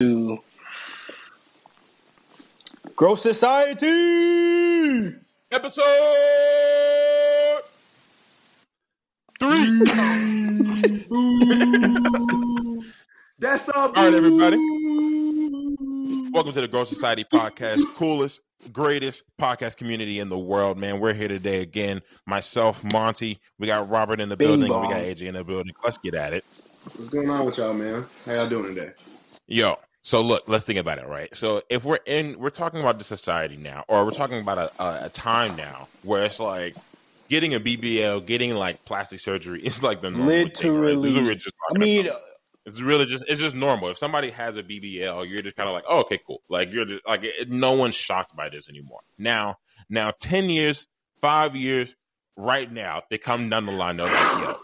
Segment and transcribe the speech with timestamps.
[0.00, 0.38] To
[2.96, 3.86] Grow Society.
[5.50, 5.84] Episode
[9.38, 9.84] three.
[13.38, 13.76] That's up.
[13.76, 14.56] All right, everybody.
[16.32, 18.40] Welcome to the Grow Society podcast, coolest,
[18.72, 21.00] greatest podcast community in the world, man.
[21.00, 22.02] We're here today again.
[22.26, 23.40] Myself, Monty.
[23.58, 24.68] We got Robert in the Bing building.
[24.68, 24.88] bong.
[24.88, 25.72] We got AJ in the building.
[25.82, 26.44] Let's get at it.
[26.96, 28.04] What's going on with y'all, man?
[28.26, 28.92] How y'all doing today?
[29.46, 31.34] Yo, so look, let's think about it, right?
[31.36, 34.82] So if we're in, we're talking about the society now, or we're talking about a,
[34.82, 36.74] a, a time now where it's like
[37.28, 40.50] getting a BBL, getting like plastic surgery is like the normal thing, right?
[40.50, 41.22] This is what Literally.
[41.24, 42.20] we're just I mean, about.
[42.74, 43.90] It's really just it's just normal.
[43.90, 46.42] If somebody has a BBL, you're just kind of like, oh, okay, cool.
[46.48, 49.00] Like you're just like it, no one's shocked by this anymore.
[49.18, 50.86] Now, now, ten years,
[51.20, 51.96] five years,
[52.36, 53.96] right now, they come down the line.
[53.96, 54.56] They're like, yo,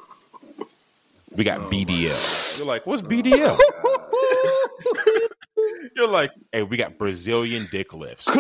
[1.35, 2.59] we got BDL.
[2.59, 3.59] You're like, what's BDL?
[5.97, 8.29] you're like, hey, we got Brazilian dick lifts.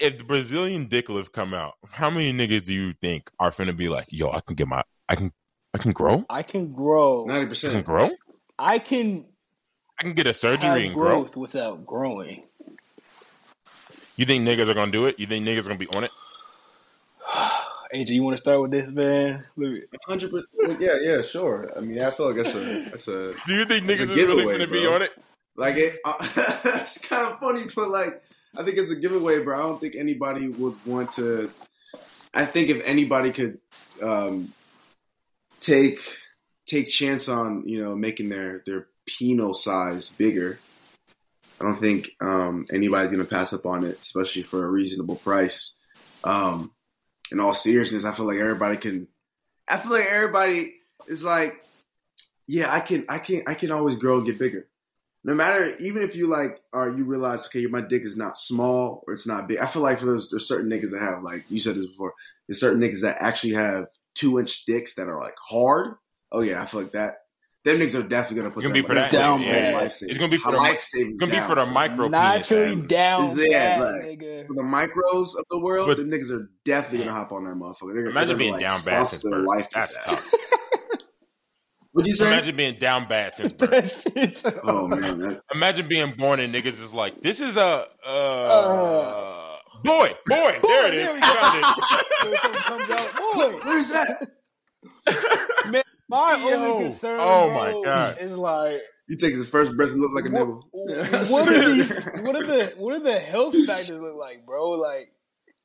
[0.00, 3.76] if the Brazilian dick lift come out, how many niggas do you think are finna
[3.76, 5.32] be like, yo, I can get my, I can,
[5.78, 7.24] I can grow, I can grow.
[7.24, 7.86] Ninety I can percent.
[7.86, 8.10] grow,
[8.58, 9.26] I can
[9.98, 11.16] I can get a surgery have and grow.
[11.16, 12.42] growth without growing.
[14.16, 15.18] You think niggas are gonna do it?
[15.18, 16.10] You think niggas are gonna be on it?
[17.94, 19.44] AJ, you want to start with this, man?
[20.06, 20.80] Hundred percent.
[20.80, 21.72] Yeah, yeah, sure.
[21.76, 24.44] I mean, I feel like that's a that's a Do you think niggas are really
[24.44, 24.94] gonna be bro.
[24.96, 25.12] on it?
[25.56, 25.98] like it.
[26.04, 26.14] Uh,
[26.64, 28.22] it's kind of funny, but like
[28.56, 29.54] I think it's a giveaway, bro.
[29.54, 31.50] I don't think anybody would want to.
[32.34, 33.58] I think if anybody could
[34.02, 34.52] um,
[35.60, 36.00] take
[36.66, 40.58] take chance on you know making their their penal size bigger,
[41.60, 45.76] I don't think um, anybody's gonna pass up on it, especially for a reasonable price.
[46.24, 46.72] Um,
[47.30, 49.08] in all seriousness, I feel like everybody can.
[49.66, 50.74] I feel like everybody
[51.08, 51.62] is like,
[52.46, 54.66] yeah, I can, I can, I can always grow and get bigger.
[55.24, 59.04] No matter, even if you like, or you realize, okay, my dick is not small
[59.06, 59.58] or it's not big.
[59.58, 62.14] I feel like for those, there's certain niggas that have, like you said this before,
[62.46, 65.94] there's certain niggas that actually have two inch dicks that are like hard.
[66.32, 67.14] Oh yeah, I feel like that.
[67.64, 69.74] Them niggas are definitely gonna put It's gonna be for money that down on bad.
[69.74, 70.10] life savings.
[70.10, 71.12] It's gonna be for the- life savings.
[71.14, 72.10] It's gonna be for the for micro penis.
[72.50, 74.46] Naturally down Yeah, bad, like- nigga.
[74.46, 77.54] For the micros of the world, But- them niggas are definitely gonna hop on that
[77.56, 77.94] motherfucker.
[77.94, 79.44] They're, Imagine they're being gonna, down bad since birth.
[79.44, 80.06] life with That's that.
[80.06, 80.34] tough.
[81.92, 82.26] What'd you say?
[82.28, 84.04] Imagine being down bad since birth.
[84.14, 89.37] That's oh man, Imagine being born and niggas is like, this is a uh,
[89.82, 90.58] boy, boy.
[90.62, 91.06] There it is.
[91.06, 92.40] there we Found it.
[92.62, 94.28] Comes out, boy, where's that?
[95.70, 98.16] man, my Yo, only concern, oh bro, my God.
[98.20, 100.68] is like, You take his first breath and look like a what, nibble.
[100.72, 101.94] what are these?
[102.22, 104.70] What are the what are the health factors look like, bro?
[104.70, 105.10] Like,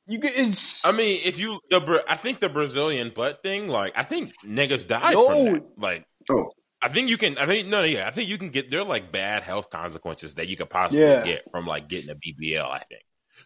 [0.06, 3.68] you get it's I mean, if you the Bra- I think the Brazilian butt thing,
[3.68, 5.26] like I think niggas died No.
[5.28, 5.64] from that.
[5.78, 6.50] Like Oh,
[6.82, 7.38] I think you can.
[7.38, 8.06] I think no, yeah.
[8.06, 8.70] I think you can get.
[8.70, 11.24] There are like bad health consequences that you could possibly Yeah.
[11.24, 12.64] get from like getting a BBL.
[12.68, 13.02] I think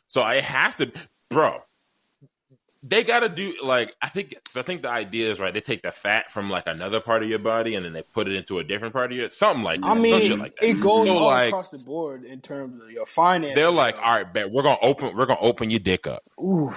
[0.09, 0.27] so.
[0.27, 0.91] It has to,
[1.31, 1.61] bro.
[2.87, 4.37] They got to do like I think.
[4.57, 5.53] I think the idea is right.
[5.53, 8.29] They take the fat from like another part of your body and then they put
[8.29, 9.87] it into a different part of your something like that.
[9.89, 10.65] I some mean, shit like that.
[10.69, 13.57] it goes So, all like- across the board in terms of your finances.
[13.57, 15.17] They're like, all right, bet we're gonna open.
[15.17, 16.21] We're gonna open your dick up.
[16.41, 16.73] Ooh,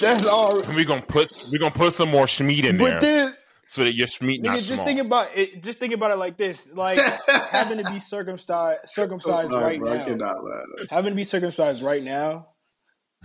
[0.00, 0.60] that's all.
[0.60, 1.30] And we're gonna put.
[1.52, 3.36] We're gonna put some more schmeat in there But then,
[3.68, 4.84] so that your schmeat not nigga, just small.
[4.84, 5.62] think about it.
[5.62, 6.98] Just think about it like this: like
[7.28, 10.04] having to be circumcised, circumcised sorry, right bro, I now.
[10.06, 10.64] cannot laugh.
[10.90, 12.48] Having to be circumcised right now.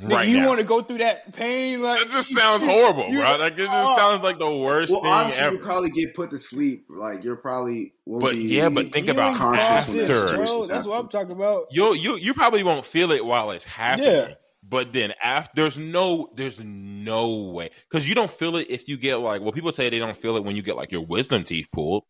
[0.01, 1.81] Nigga, right you want to go through that pain?
[1.81, 3.37] Like That just sounds horrible, You- bro.
[3.37, 3.95] Like it just Oh.
[3.95, 5.55] sounds like the worst Well, thing honestly, ever.
[5.55, 6.85] you probably get put to sleep.
[6.89, 8.43] Like you're probably won't But be.
[8.43, 10.13] yeah, but think about ain't conscious conscious, when after.
[10.17, 10.27] bro.
[10.45, 11.67] situation's That's what I'm talking about.
[11.71, 14.07] you you you probably won't feel it while it's happening.
[14.13, 14.33] Yeah.
[14.63, 18.95] But then after, there's no, there's no way because you don't feel it if you
[18.95, 19.41] get like.
[19.41, 22.03] Well, people say they don't feel it when you get like your wisdom teeth pulled.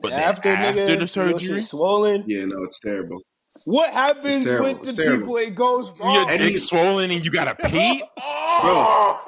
[0.00, 2.24] But after, after, nigga, the your surgery, shit swollen.
[2.28, 3.20] Yeah, no, it's terrible.
[3.68, 4.80] What happens terrible.
[4.80, 6.14] with the people it goes wrong?
[6.14, 7.98] your And dick he- swollen and you gotta pee.
[7.98, 8.06] Bro.
[8.16, 9.24] Oh.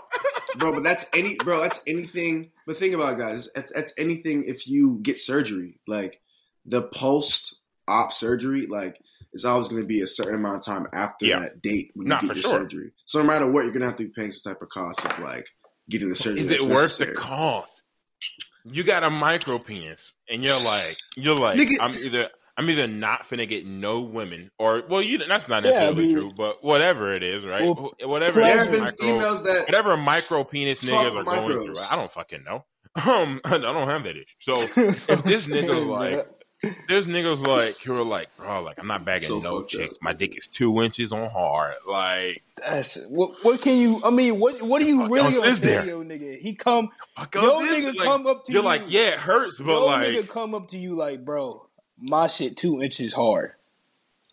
[0.56, 0.72] bro.
[0.72, 1.60] But that's any, bro.
[1.62, 2.50] That's anything.
[2.66, 3.50] But think about it, guys.
[3.54, 4.44] That's, that's anything.
[4.44, 6.20] If you get surgery, like
[6.66, 9.00] the post-op surgery, like
[9.32, 11.40] it's always going to be a certain amount of time after Yeah.
[11.40, 12.60] that date when Nah, you for get your sure.
[12.62, 12.90] surgery.
[13.04, 15.04] So no matter what, you're going to have to be paying some type of cost
[15.04, 15.46] of like
[15.88, 16.40] getting the surgery.
[16.40, 17.82] Is it that's worth the cost?
[18.70, 22.28] You got a micro penis, and you're like, you're like, Nigga- I'm either.
[22.60, 26.06] I'm either not finna get no women, or well, you that's not Yeah, necessarily I
[26.08, 27.62] mean- true, but whatever it is, right?
[27.62, 31.64] Well, whatever There it have been micro, females that whatever micro penis niggas are going
[31.64, 31.74] through.
[31.90, 32.64] I don't fucking know.
[33.06, 34.24] Um, I don't have that issue.
[34.40, 36.26] So if this nigga like,
[36.88, 39.94] there's niggas like who are like, bro, like I'm not bagging So no chicks.
[39.96, 40.02] up.
[40.02, 41.76] My dick is two inches on hard.
[41.88, 43.44] Like, That's what.
[43.44, 44.00] What can you?
[44.04, 44.60] I mean, what?
[44.60, 45.82] What do you really else on is there?
[45.82, 46.36] video, nigga?
[46.40, 46.88] He come.
[47.16, 48.66] fuck Yo, else is nigga, like, come up to you're you.
[48.66, 51.64] like, yeah, it hurts, but Yo, like, nigga, come up to you like, bro,
[52.00, 53.52] my shit two inches hard.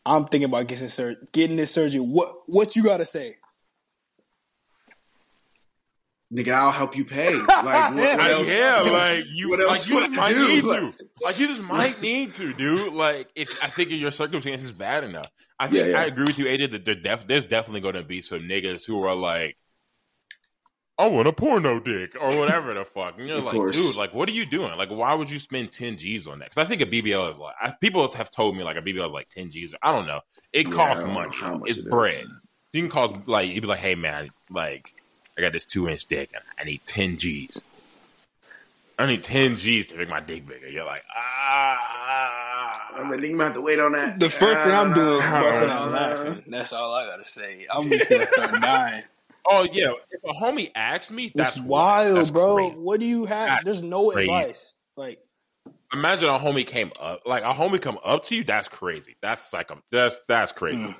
[0.05, 1.99] I'm thinking about getting sur- getting this surgery.
[1.99, 2.33] What?
[2.47, 3.37] What you gotta say?
[6.33, 7.33] Nigga, I'll help you pay.
[7.47, 8.49] Like, what, what I- else?
[8.49, 10.47] yeah, like you, what like you just might do?
[10.47, 12.93] need Like- to, like you just might need to, dude.
[12.93, 15.29] Like if I think your circumstances bad enough,
[15.59, 15.99] I think Yeah, yeah.
[16.01, 16.71] I agree with you, AJ.
[16.71, 19.57] That there def- there's definitely going to be some niggas who are like,
[20.99, 23.75] I want a porno dick or whatever the fuck, and you're Of like, course.
[23.75, 24.75] dude, like what are you doing?
[24.77, 26.49] Like why would you spend ten G's on that?
[26.49, 29.05] Because I think a BBL is like I, people have told me like a BBL
[29.05, 29.75] is like ten G's.
[29.83, 30.21] I don't know.
[30.53, 31.35] It Yeah, costs I don't know money.
[31.35, 31.89] how much It's it is.
[31.89, 32.25] bread.
[32.73, 34.93] You can cost like you'd be like, hey man, like
[35.37, 37.61] I got this two inch dick and I need ten G's.
[38.99, 40.67] I need ten G's to make my dick bigger.
[40.67, 42.95] You're like, ah.
[42.95, 44.19] I'm like, nigga, I'm gonna have to wait on that.
[44.19, 46.43] The first thing I'm doing is busting out ah, laughing.
[46.47, 47.67] That's all I gotta say.
[47.71, 49.03] I'm just gonna start dying.
[49.49, 52.55] Oh yeah, if a homie asks me, that's It's wild, that's bro.
[52.55, 52.79] crazy.
[52.81, 53.47] What do you have?
[53.47, 54.29] That's There's no crazy.
[54.29, 54.73] advice.
[54.95, 55.19] Like,
[55.93, 58.43] Imagine a homie came up, like a homie come up to you.
[58.43, 59.15] That's crazy.
[59.21, 60.77] That's like a, that's that's crazy.
[60.79, 60.95] Mm.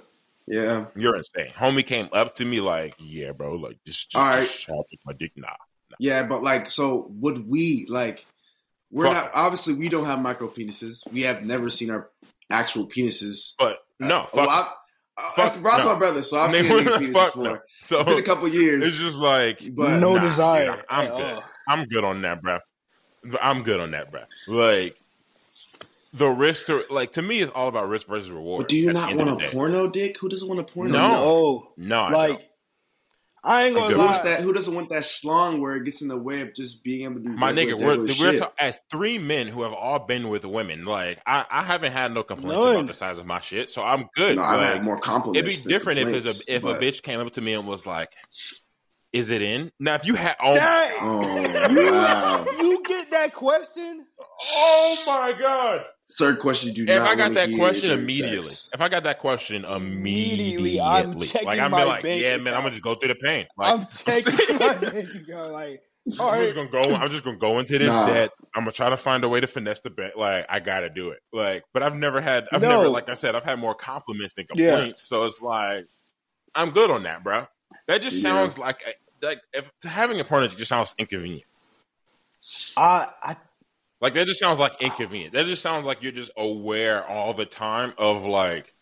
[0.47, 0.85] Yeah.
[0.95, 1.51] You're insane.
[1.57, 4.41] Homie came up to me like, yeah, bro, like just just, All right.
[4.89, 5.33] just my dick.
[5.35, 5.49] Nah,
[5.99, 8.25] Yeah, but like, so would we like?
[8.89, 9.13] We're Fuck.
[9.13, 10.99] not obviously we don't have micro penises.
[11.11, 12.09] We have never seen our
[12.49, 13.55] actual penises.
[13.59, 14.35] but no, Uh, fuck.
[14.35, 14.71] well, I,
[15.17, 15.93] I, Fuck, Ross, no.
[15.93, 17.43] my brother, so I've Nigga, seen a nigga fuck before.
[17.43, 17.59] no.
[17.83, 18.87] So It's been a couple years.
[18.87, 20.75] it's just like, But- no nah, desire.
[20.75, 21.21] dude, I'm good.
[21.33, 21.43] all.
[21.67, 22.59] I'm good on that, bro.
[23.41, 24.21] I'm good on that, bro.
[24.47, 24.95] Like
[26.13, 28.61] the risk to like to me, it's all about risk versus reward.
[28.61, 29.49] but do you not want the a day.
[29.51, 30.17] porno dick?
[30.19, 30.91] Who doesn't want a porno?
[30.91, 31.09] No.
[31.09, 32.43] No, No, I like, don't.
[33.47, 33.97] I ain't gonna good.
[33.97, 34.21] Who lie.
[34.23, 34.41] that?
[34.41, 37.15] Who doesn't want that schlong where it gets in the way of just being able
[37.15, 38.39] to do my nigga, we're, regular we're shit?
[38.39, 40.83] ta- as three men who have all been with women.
[40.85, 42.75] Like I, I haven't had no complaints None.
[42.75, 44.35] about the size of my shit, so I'm good.
[44.35, 45.39] No, I've had more compliments.
[45.49, 47.67] it'd be different if it's a if but- a bitch came up to me and
[47.67, 48.11] was like,
[49.13, 50.91] "Is it in?" Now, if you had, oh, Dang!
[51.01, 51.43] Oh
[51.91, 52.45] wow!
[52.59, 54.05] You get that question?
[54.19, 55.85] oh my god.
[56.17, 58.69] Third question: Do If not I got that question immediately, sex.
[58.73, 62.21] if I got that question immediately, Immediately, I'm checking like I'm my be like, bank
[62.23, 63.45] yeah, man, I'm gonna just go through the pain.
[63.57, 65.81] Like, I'm taking my bank account, like,
[66.19, 66.43] all I'm right.
[66.43, 66.95] just gonna go.
[66.95, 68.05] I'm just gonna go into this Nah.
[68.05, 68.31] debt.
[68.55, 70.17] I'm gonna try to find a way to finesse the bet.
[70.17, 71.19] Like I gotta do it.
[71.33, 72.47] Like, but I've never had.
[72.53, 72.69] I've No.
[72.69, 74.69] never, like I said, I've had more compliments than Yeah.
[74.69, 75.07] complaints.
[75.07, 75.85] So it's like
[76.55, 77.45] I'm good on that, bro.
[77.87, 78.29] That just Yeah.
[78.29, 78.91] sounds like eh,
[79.21, 81.43] like if having a partner just sounds inconvenient.
[82.77, 83.35] I, I,
[84.01, 85.33] Like that just sounds like inconvenient.
[85.33, 88.73] That just sounds like you're just aware all the time of like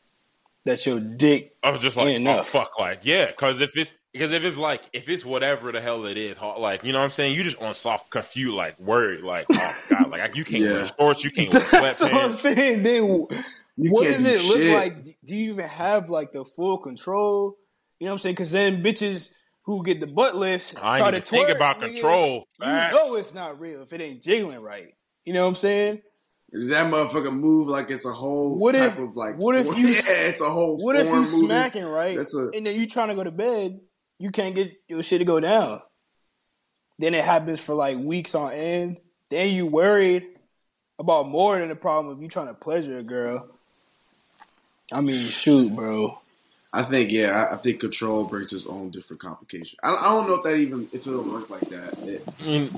[0.66, 1.56] that your dick.
[1.64, 4.58] I was just like Ain't oh fuck like yeah because if it's because if it's
[4.58, 7.44] like if it's whatever the hell it is like you know what I'm saying you
[7.44, 10.92] just on soft confused like worried like oh god like you can't wear Yeah.
[11.00, 12.84] shorts you can't wear That's what I'm saying.
[12.84, 15.04] Then, You what does do it look like?
[15.04, 17.58] Do you even have like the full control?
[18.00, 18.36] You know what I'm saying?
[18.36, 19.32] Because then bitches
[19.64, 21.94] who get the butt lifts I try ain't to even think twerk, about nigga.
[21.94, 22.96] control You Facts.
[22.96, 24.94] know it's not real if it ain't jiggling right.
[25.24, 26.02] You know what I'm saying?
[26.52, 29.38] That motherfucker move like it's a whole What type if- of like.
[29.38, 30.78] what if you- Yeah, it's a whole.
[30.78, 31.46] What if you movie.
[31.48, 33.80] smacking right, That's a- and then you trying to go to bed,
[34.20, 35.82] you can't get your shit to go down.
[37.00, 38.98] Then it happens for like weeks on end.
[39.30, 40.28] Then you worried
[41.00, 43.50] about more than the problem of you trying to pleasure a girl.
[44.94, 46.20] I mean, shoot, bro.
[46.76, 49.80] I think yeah, I, I think control brings its own different complication.
[49.84, 51.98] I, I don't know if that even if it'll work like that.
[52.00, 52.70] It- I mean,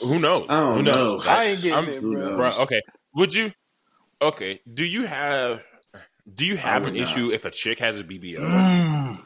[0.00, 1.30] who knows I don't who knows know.
[1.30, 2.36] I ain't getting I'm- it, bro.
[2.36, 2.80] bro okay
[3.14, 3.50] would you
[4.20, 5.62] okay do you have
[6.34, 9.18] do you have an would issue if a chick has a BBL Mm.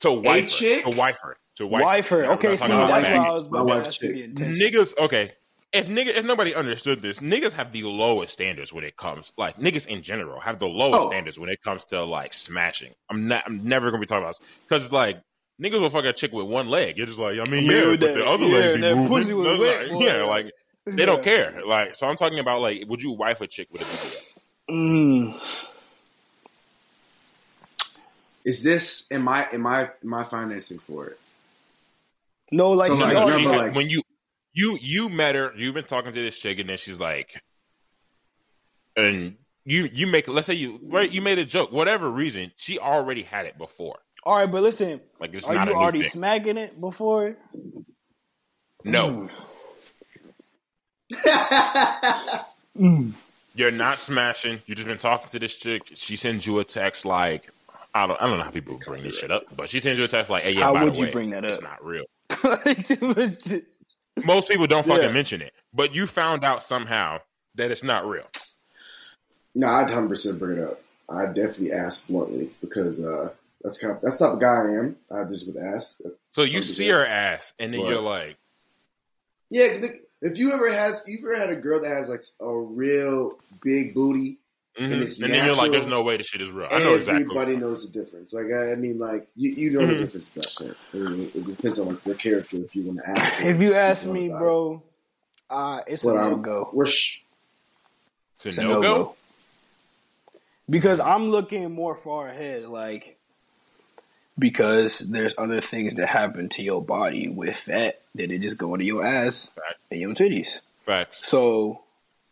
[0.00, 0.84] to wife her chick?
[0.84, 2.22] to wife her to wife, Wife her.
[2.22, 4.00] Now, Okay, not see, talking about that's why I was My about to wife's ask
[4.00, 4.34] chick.
[4.34, 5.32] niggas okay
[5.72, 9.56] if nigga if nobody understood this niggas have the lowest standards when it comes like
[9.58, 11.08] niggas in general have the lowest Oh.
[11.08, 14.38] standards when it comes to like smashing i'm not i'm never gonna be talking about
[14.38, 15.20] this because like
[15.60, 17.90] niggas will fuck a chick with one leg you're just like i mean Yeah, yeah,
[17.90, 20.04] but that- the other yeah, leg be moving pussy was Like, wet, boy.
[20.04, 20.52] yeah like
[20.86, 23.82] they don't care like so i'm talking about like would you wife a chick with
[23.82, 24.16] a BBL?
[24.70, 25.40] Mm.
[28.44, 31.18] Is this am I am I am I financing for it?
[32.50, 34.02] No, like, So, like, No, remember, had- like- when you
[34.52, 37.42] you you met her, you've been talking to this chick, and then she's like,
[38.96, 42.78] and you you make let's say you right you made a joke, whatever reason, she
[42.78, 43.98] already had it before.
[44.24, 47.36] all right, but listen, Like it's are not you already smacking it before?
[48.84, 49.28] no,
[52.78, 53.12] Mm.
[53.54, 54.60] you're not smashing.
[54.66, 55.82] You just been talking to this chick.
[55.94, 57.50] She sends you a text like.
[57.94, 60.06] I don't, I don't know how people bring this shit up, but she sends you
[60.06, 61.50] a text like, "Hey, yeah, How would you way, bring that up?
[61.52, 62.04] It's not real."
[64.16, 65.12] Like, it was just- Most people don't fucking Yeah.
[65.12, 67.18] mention it, but you found out somehow
[67.54, 68.26] that it's not real.
[69.54, 70.80] No, I'd hundred percent bring it up.
[71.08, 73.30] I definitely ask bluntly because uh,
[73.62, 74.96] that's kind of that's the type of guy I am.
[75.10, 75.98] I just would ask.
[76.30, 77.90] So you see her ass, and then What?
[77.90, 78.38] you're like,
[79.50, 79.84] Yeah,
[80.22, 83.92] if you ever had you ever had a girl that has like a real big
[83.94, 84.38] booty,
[84.78, 84.84] mhm.
[84.84, 86.68] And and, it's then you're like, there's no way this shit is real.
[86.70, 87.22] I know exactly.
[87.24, 88.32] everybody knows the difference.
[88.32, 89.98] Like I, I mean, like you, you know the Mhm.
[89.98, 90.76] difference in that shit.
[90.94, 92.56] I mean, it, it depends on like their character.
[92.58, 94.38] If you want to ask, If you ask me, about it.
[94.38, 94.82] bro,
[95.50, 96.70] uh, it's but a no um, go.
[96.72, 97.20] we're sh-
[98.36, 98.94] It's It's a a no no go.
[99.04, 99.16] go.
[100.70, 103.18] Because I'm looking more far ahead, like
[104.38, 108.72] because there's other things that happen to your body with that that it just go
[108.74, 109.74] into your ass Fact.
[109.90, 110.60] and your titties.
[110.86, 111.26] Facts.
[111.26, 111.82] So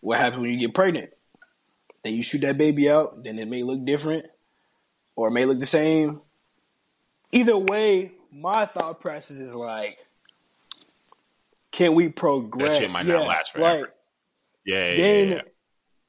[0.01, 1.11] what happens when you get pregnant?
[2.03, 4.27] Then you shoot that baby out, then it may look different
[5.17, 6.21] or it may look the same.
[7.33, 9.99] Either way, my thought process is like,
[11.73, 12.75] can we progress?
[12.75, 13.81] That shit might not last forever.
[13.83, 13.95] Like,
[14.65, 15.35] Yeah, yeah, then yeah,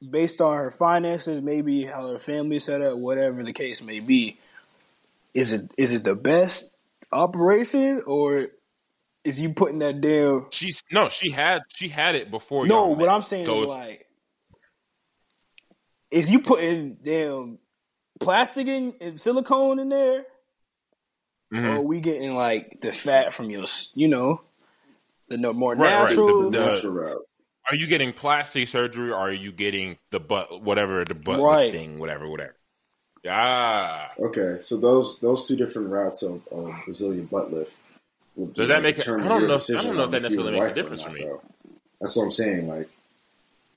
[0.00, 0.08] yeah.
[0.10, 4.38] based on her finances, maybe how her family set up, whatever the case may be,
[5.34, 6.74] is it is it the best
[7.12, 8.46] operation or
[9.24, 12.66] is you putting that damn She's no, she had she had it before.
[12.66, 13.08] No, what met.
[13.08, 14.06] I'm saying So is like
[16.12, 17.58] is you putting damn
[18.20, 20.24] plastic in and silicone in there
[21.52, 21.66] Mhm.
[21.66, 23.64] or are we getting like the fat from your
[23.94, 24.40] you know
[25.28, 26.08] the no, more Right, right.
[26.08, 27.26] natural The- natural route.
[27.70, 31.70] Are you getting plastic surgery or are you getting the butt, whatever the butt Right.
[31.70, 32.56] thing, whatever, whatever?
[33.28, 37.72] Ah, Okay, so those those two different routes of, of Brazilian butt lift.
[38.34, 40.52] will Does that make it- I don't your know- I don't know if that necessarily
[40.52, 41.22] makes a wife or difference for me.
[41.24, 41.42] though.
[42.00, 42.66] That's what I'm saying.
[42.68, 42.88] Like,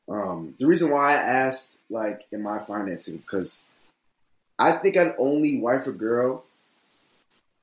[0.09, 3.61] um, the reason why I asked, like, in my financing, because
[4.57, 6.45] I think I'd only wife a girl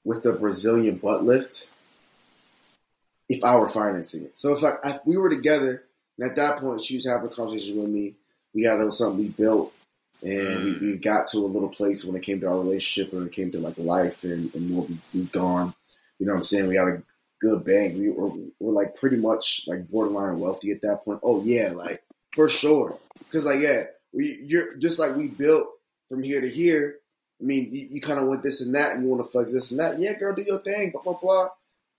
[0.05, 1.69] with a Brazilian butt lift
[3.29, 4.39] if I were financing it.
[4.39, 5.85] So it's like if we were together,
[6.19, 8.15] and at that point she was having a conversation with me.
[8.55, 9.73] We had a little something we built,
[10.23, 10.81] and we, mm.
[10.83, 13.51] we got to a little place when it came to our relationship, when it came
[13.53, 15.73] to like life and, and what we, we've gone.
[16.19, 16.69] You know what I'm saying?
[16.69, 17.03] We had a
[17.41, 17.99] good bang.
[17.99, 21.21] We were, we're like pretty much like borderline wealthy at that point.
[21.23, 22.03] Oh yeah, like
[22.33, 22.99] for sure.
[23.21, 25.67] Because like yeah, we you're just like we built
[26.09, 26.97] from here to here.
[27.41, 29.53] I mean, you, you kind of want this and that, and you want to flex
[29.53, 29.99] this and that.
[29.99, 30.91] Yeah, girl, do your thing.
[30.91, 31.49] Blah blah blah.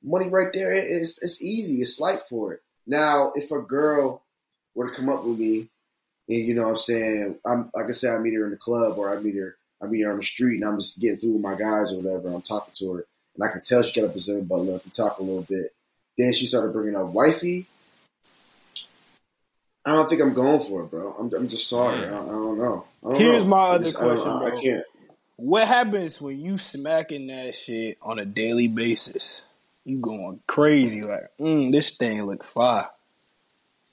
[0.03, 0.71] Money right there.
[0.71, 1.75] It- it's it's easy.
[1.81, 2.61] It's light for it.
[2.85, 4.23] Now, if a girl
[4.75, 5.69] were to come up with me,
[6.29, 8.57] and you know what I'm saying, I'm like I said, I meet her in the
[8.57, 11.17] club or I meet her, I meet her on the street, and I'm just getting
[11.17, 12.29] through with my guys or whatever.
[12.33, 13.05] I'm talking to her,
[13.35, 14.85] and I can tell she got a Brazilian butt lift.
[14.85, 15.71] We talk a little bit.
[16.17, 17.65] Then she started bringing up wifey.
[19.85, 21.13] I don't think I'm going for it, bro.
[21.19, 21.99] I'm, I'm just sorry.
[22.05, 22.85] I, don't, I don't know.
[23.03, 23.49] I don't Here's know.
[23.49, 24.57] my other just- question, I, bro.
[24.57, 24.83] I can't.
[25.35, 29.41] What happens when you smacking that shit on a daily basis?
[29.83, 32.87] You going crazy like, mm, this thing look fire,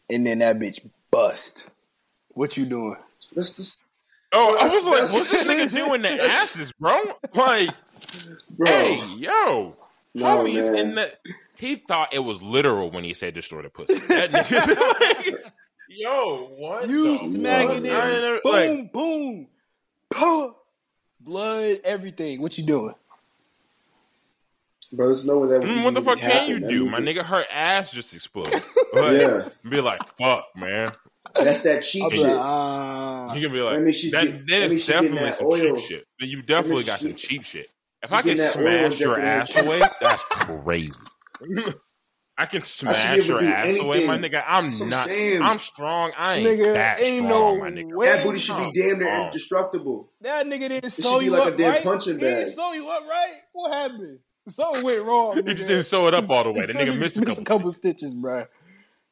[0.08, 1.66] and then that bitch bust.
[2.34, 2.94] What you doing?
[3.34, 3.84] Let's
[4.32, 6.96] oh, I That's- was like, what's this nigga doing to asses, bro?
[7.34, 7.70] Like,
[8.56, 8.66] bro.
[8.66, 9.76] hey, yo,
[10.14, 11.10] No, homie is in the.
[11.56, 13.94] He thought it was literal when he said destroy the pussy.
[14.06, 15.52] That nigga, like,
[15.90, 16.88] yo, what?
[16.88, 17.92] You smacking fuck?
[17.92, 19.46] I it, never- boom, like, boom,
[20.10, 20.50] Pah!
[21.20, 22.40] blood, everything.
[22.40, 22.94] What you doing?
[24.92, 27.22] Bro, there's no way that would mm, what the fuck can you do, my nigga?
[27.24, 28.62] Her ass just exploded.
[28.92, 30.90] Like, Yeah, Be like, fuck, man.
[31.32, 32.22] that's that cheap I'll shit.
[32.22, 33.34] like, ah.
[33.34, 35.28] You can be like, means she's that, get- that that is means she's getting definitely
[35.30, 35.76] that some oil.
[35.76, 36.04] cheap shit.
[36.18, 37.68] You definitely got she- some cheap shit.
[38.02, 40.98] If I can getting that oil smash your ass away, that's crazy.
[42.40, 44.42] I can smash her your do ass away, my nigga.
[44.46, 45.06] I'm That's not.
[45.08, 45.42] saying.
[45.42, 46.12] I'm strong.
[46.16, 47.94] I ain't Nigga, that ain't strong, no my nigga.
[47.94, 48.06] way.
[48.06, 49.26] That booty should be damn near oh.
[49.26, 50.10] indestructible.
[50.22, 51.82] That nigga didn't should sew you like a up damn right.
[51.82, 53.34] punching He didn't sew you up right.
[53.52, 54.20] What happened?
[54.48, 55.34] Something went wrong.
[55.34, 55.48] He nigga.
[55.48, 56.64] just didn't sew it up all the way.
[56.64, 57.44] The nigga missed a couple.
[57.44, 58.46] couple stitches, bro.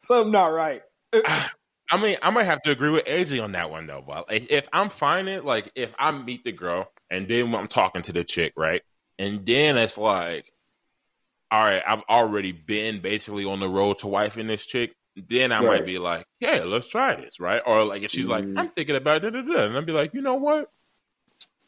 [0.01, 0.81] Something not right.
[1.13, 1.21] Uh,
[1.91, 4.03] I mean, I might have to agree with AJ on that one though.
[4.07, 8.01] But like, if I'm finding like if I meet the girl and then I'm talking
[8.03, 8.81] to the chick, right,
[9.19, 10.51] and then it's like,
[11.51, 14.95] all right, I've already been basically on the road to wifing this chick.
[15.17, 17.61] Then I might be like, yeah, let's try this, right?
[17.67, 18.59] Or like if she's like, Mhm.
[18.59, 20.71] I'm thinking about it, and I'd be like, you know what?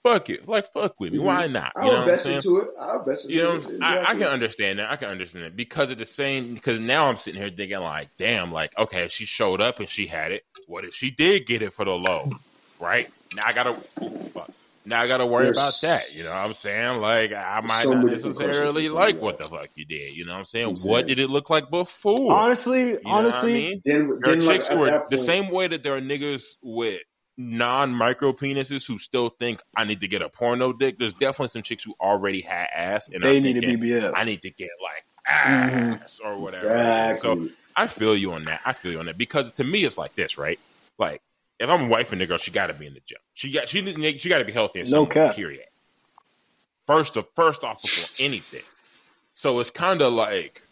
[0.02, 1.18] Fuck it, like fuck with me.
[1.18, 1.22] Mhm.
[1.24, 1.72] Why not?
[1.76, 2.68] You I'll know what I'm invest into it.
[2.78, 3.66] I'll invest into You know, it.
[3.66, 4.90] I'm- I, I can understand that.
[4.90, 6.54] I can understand that because it's the same.
[6.54, 10.06] Because now I'm sitting here thinking, like, damn, like, okay, she showed up and she
[10.06, 10.44] had it.
[10.66, 12.30] What if she did get it for the low?
[12.78, 13.70] Right now, I gotta.
[14.02, 14.50] ooh, fuck.
[14.84, 16.14] Now I gotta worry There's about that.
[16.14, 17.00] You know what I'm saying?
[17.00, 20.14] Like, I might so not necessarily like what the fuck you did.
[20.14, 20.68] You know what I'm saying?
[20.68, 22.32] I'm What did it look like before?
[22.32, 23.82] Honestly, You know what I honestly, mean?
[23.84, 27.00] Then, then chicks at who are that the same way that there are niggas with
[27.36, 30.98] non micro penises who still think I need to get a porno dick.
[30.98, 34.12] There's definitely some chicks who already had ass and they are need a thinking, BBL.
[34.14, 36.02] I need to get like mm-hmm.
[36.02, 36.66] ass or whatever.
[36.68, 37.48] Exactly.
[37.48, 38.60] So I feel you on that.
[38.64, 40.58] I feel you on that because to me it's like this, right?
[41.00, 41.22] like
[41.60, 43.18] if I'm wifing the girl, she got to be in the gym.
[43.34, 43.82] She got she
[44.18, 44.80] she got to be healthy.
[44.80, 45.36] In No cap.
[45.36, 45.64] Period.
[46.86, 48.62] First of first off before anything.
[49.34, 50.62] So it's kind of like.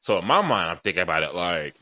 [0.00, 1.74] So in my mind, I'm thinking about it like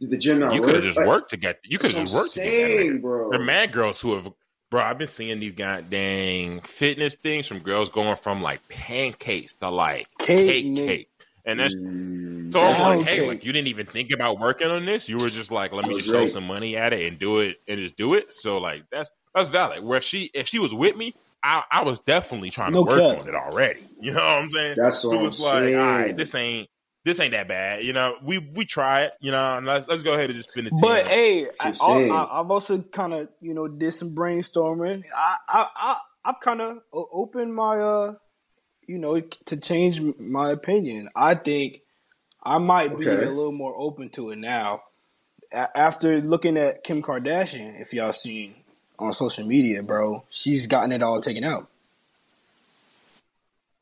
[0.00, 1.60] Did the gym not you could have just Like, worked to get.
[1.64, 3.02] You could have just worked to get that.
[3.02, 3.30] bro.
[3.30, 4.32] There are mad girls who have,
[4.70, 4.82] bro.
[4.82, 10.06] I've been seeing these goddamn fitness things from girls going from like pancakes to like
[10.18, 11.08] Cake, cake, cake,
[11.44, 12.60] and that's Mm, so.
[12.60, 15.08] I'm Pound like, hey, like you didn't even think about working on this.
[15.08, 17.56] You were just like, let me just throw some money at it and do it
[17.68, 18.32] and just do it.
[18.32, 19.84] So like that's that's valid.
[19.84, 22.88] Where if she if she was with me, I, I was definitely trying No to
[22.88, 23.18] work cap.
[23.20, 23.80] on it already.
[24.02, 24.76] You know what I'm saying?
[24.76, 25.76] That's So what I'm it's like, saying.
[25.76, 26.68] all right, this ain't
[27.04, 27.84] this ain't that bad.
[27.84, 29.12] You know, we we try it.
[29.20, 30.80] You know, and let's let's go ahead and just spin the team.
[30.80, 32.10] But hey, I, what I'm saying.
[32.12, 35.02] I, I've also kind of you know did some brainstorming.
[35.14, 38.14] I I, I I've kind of opened my uh
[38.90, 41.08] you know to change my opinion.
[41.14, 41.82] I think
[42.42, 43.24] I might be Okay.
[43.24, 44.82] a little more open to it now.
[45.52, 48.54] A- after looking at Kim Kardashian, if y'all seen
[48.98, 51.68] on social media, bro, she's gotten it all taken out.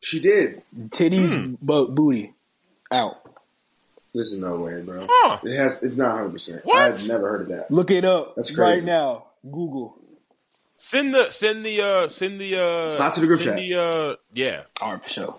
[0.00, 0.62] She did.
[0.91, 1.55] Titties, Hmm.
[1.61, 2.35] but booty
[2.91, 3.17] out.
[4.15, 5.07] This is no way, bro.
[5.11, 5.38] Huh.
[5.45, 5.83] It has.
[5.83, 6.33] It's not 100.
[6.33, 7.71] percent I've never heard of that.
[7.71, 8.61] Look it up That's crazy.
[8.77, 9.25] right now.
[9.50, 9.97] Google.
[10.80, 13.68] Send the send the uh send the uh Slide to the group send chat.
[13.68, 14.62] the uh yeah.
[14.80, 15.38] All right, for sure.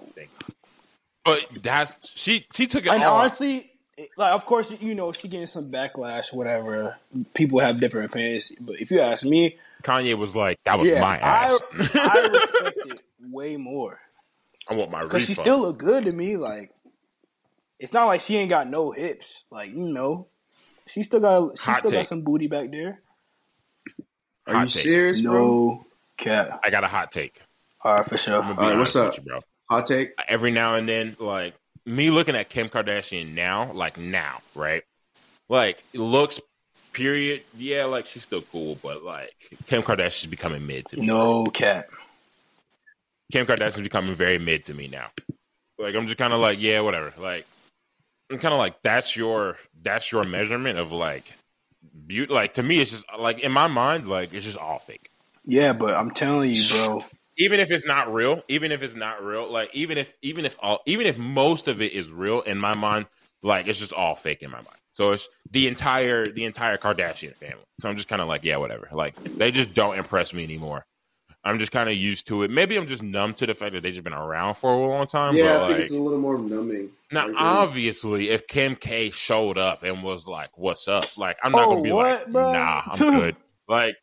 [1.26, 3.22] But that's she she took it And all.
[3.22, 3.72] honestly,
[4.18, 6.98] like of course you know she getting some backlash, whatever.
[7.34, 11.00] People have different opinions, but if you ask me, Kanye was like, "That was yeah,
[11.02, 11.60] my ass.
[11.74, 14.00] I respect it way more
[14.70, 16.36] I want my because she still look good to me.
[16.38, 16.72] Like
[17.80, 19.44] it's not like she ain't got no hips.
[19.52, 20.28] Like you know,
[20.88, 22.00] she still got she Hot still take.
[22.00, 23.02] got some booty back there.
[24.50, 24.84] Are Hot you take.
[24.84, 25.32] serious, bro?
[25.34, 25.86] No
[26.18, 26.60] cat.
[26.64, 27.40] I got a hot take.
[27.82, 28.42] All right, for sure.
[28.42, 29.40] I'm All right, what's up, you, bro.
[29.70, 30.12] Hot take.
[30.28, 31.54] Every now and then, like
[31.86, 34.84] me looking at Kim Kardashian now, like now, right?
[35.50, 36.40] Like it looks,
[36.94, 37.44] period.
[37.58, 39.34] Yeah, like she's still cool, but like
[39.68, 41.06] Kim Kardashian's becoming mid to me.
[41.06, 41.88] No cat.
[43.32, 45.08] Kim Kardashian's becoming very mid to me now.
[45.78, 47.14] Like I'm just kind of like, yeah, whatever.
[47.20, 47.46] Like
[48.32, 51.32] I'm kind of like that's your that's your measurement of like
[52.08, 52.34] beauty.
[52.34, 55.10] Like to me, it's just like in my mind, like it's just all fake.
[55.46, 57.04] Yeah, but I'm telling you, bro.
[57.38, 60.58] Even if it's not real, even if it's not real, like even if even if
[60.62, 63.06] all even if most of it is real in my mind,
[63.42, 64.78] like it's just all fake in my mind.
[64.92, 67.64] So it's the entire the entire Kardashian family.
[67.80, 68.90] So I'm just kind of like, yeah, whatever.
[68.92, 70.86] Like they just don't impress me anymore.
[71.44, 72.52] I'm just kind of used to it.
[72.52, 75.08] Maybe I'm just numb to the fact that they've just been around for a long
[75.08, 75.36] time.
[75.36, 76.90] Yeah, but I like, think it's a little more numbing.
[77.12, 77.36] now, I agree.
[77.38, 81.70] obviously, if Kim K showed up and was like, "What's up?" Like, I'm not Oh,
[81.72, 82.52] gonna be what, like, bro?
[82.52, 83.36] "Nah, I'm good."
[83.68, 83.96] Like,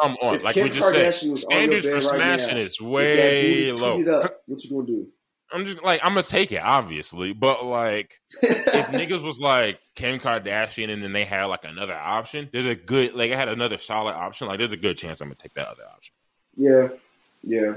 [0.00, 2.04] come on, If like Kim we just said, Kardashian was on your standards for bed
[2.04, 3.98] right smashing now, is If that way low.
[3.98, 5.08] titted Up, what you gonna do?
[5.52, 10.18] I'm just like, I'm gonna take it, obviously, but like, if niggas was like Kim
[10.20, 13.78] Kardashian and then they had like another option, there's a good, like, I had another
[13.78, 14.46] solid option.
[14.48, 16.14] Like, there's a good chance I'm gonna take that other option.
[16.56, 16.88] Yeah,
[17.42, 17.74] yeah.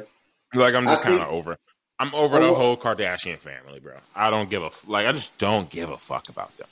[0.54, 1.58] Like, I'm just kind of think- over.
[2.00, 3.96] I'm over the whole Kardashian family, bro.
[4.16, 5.08] I don't give a like.
[5.08, 6.68] I just don't give a fuck about them.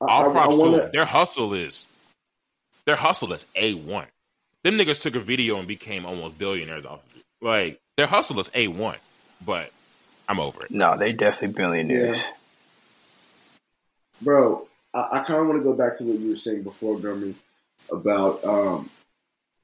[0.00, 0.90] I, All I, props I to wanna, them.
[0.92, 1.86] Their hustle is
[2.86, 4.06] their hustle is a one.
[4.62, 7.24] Them niggas took a video and became almost billionaires off of it.
[7.42, 8.96] Like their hustle is a one,
[9.44, 9.70] but
[10.26, 10.70] I'm over it.
[10.70, 12.16] No, they definitely billionaires.
[12.16, 12.24] Yeah.
[14.22, 14.66] bro.
[14.94, 17.34] I, I kind of want to go back to what you were saying before, Gummy,
[17.92, 18.88] about um,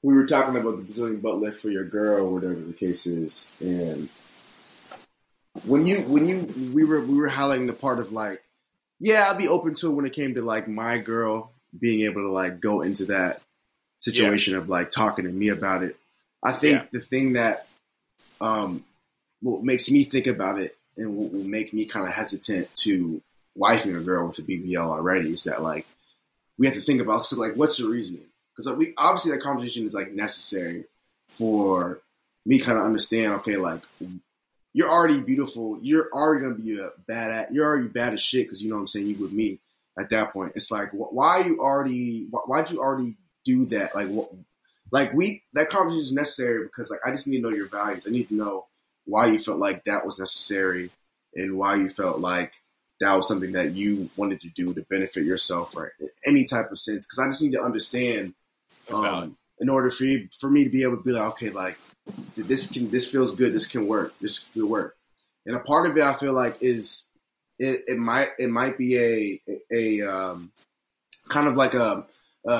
[0.03, 3.53] we were talking about the Brazilian butt lift for your girl, whatever the case is,
[3.61, 4.09] and
[5.65, 8.43] when you when you we were we were highlighting the part of like,
[8.99, 12.23] yeah, I'd be open to it when it came to like my girl being able
[12.23, 13.41] to like go into that
[13.99, 15.97] situation of like talking to me about it.
[16.43, 16.87] I think Yeah.
[16.93, 17.67] the thing that
[18.41, 18.85] um,
[19.43, 23.23] what makes me think about it and what will make me kind of hesitant to
[23.59, 25.87] wifing a girl with a BBL already is that like
[26.59, 29.85] we have to think about so like what's the reasoning because we obviously that conversation
[29.85, 30.85] is like necessary
[31.29, 32.01] for
[32.47, 33.83] me kind of understand okay like
[34.73, 38.47] you're already beautiful you're already gonna be a bad at you're already bad as shit
[38.47, 39.59] because you know what I'm saying you with me
[39.99, 43.67] at that point it's like wh- why are you already wh- why'd you already do
[43.67, 44.31] that like what
[44.93, 48.05] like we that conversation is necessary because like I just need to know your values
[48.07, 48.67] I need to know
[49.05, 50.91] why you felt like that was necessary
[51.35, 52.55] and why you felt like
[53.01, 55.93] that was something that you wanted to do to benefit yourself or
[56.27, 57.07] any type of sense.
[57.07, 58.35] Because I just need to understand.
[58.93, 61.79] Um, in order for you, for me to be able to be like, okay, like
[62.37, 64.97] this can this feels good, this can work, this will work.
[65.47, 67.07] And a part of it, I feel like, is
[67.59, 70.51] it, it might it might be a a um,
[71.29, 72.05] kind of like a
[72.47, 72.53] a,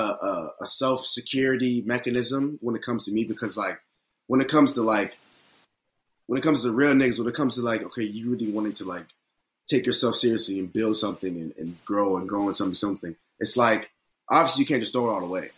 [0.61, 3.81] a, self security mechanism when it comes to me because like
[4.27, 5.17] when it comes to like
[6.27, 8.73] when it comes to real niggas, when it comes to like okay, you really wanting
[8.73, 9.05] to like
[9.67, 13.15] take yourself seriously and build something and, and grow and grow in something something.
[13.39, 13.91] It's like
[14.29, 15.49] obviously you can't just throw it all away.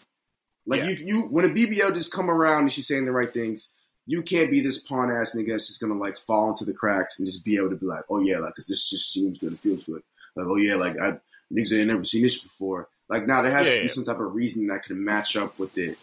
[0.65, 0.89] Like Yeah.
[0.91, 3.73] you, you when a BBL just come around and she's saying the right things,
[4.06, 7.19] you can't be this pawn ass nigga that's just gonna like fall into the cracks
[7.19, 9.54] and just be able to be like, oh yeah, like 'cause this just seems good,
[9.54, 10.02] it feels good.
[10.36, 11.19] Like oh yeah, like I
[11.52, 12.88] niggas ain't never seen this before.
[13.10, 13.93] Like now there has Yeah, to be yeah.
[13.93, 15.97] some type of reason that can match up with it.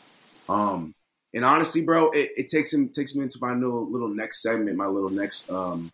[0.48, 0.94] Um,
[1.32, 4.76] and honestly, bro, it, it takes him takes me into my little little next segment,
[4.76, 5.90] my little next um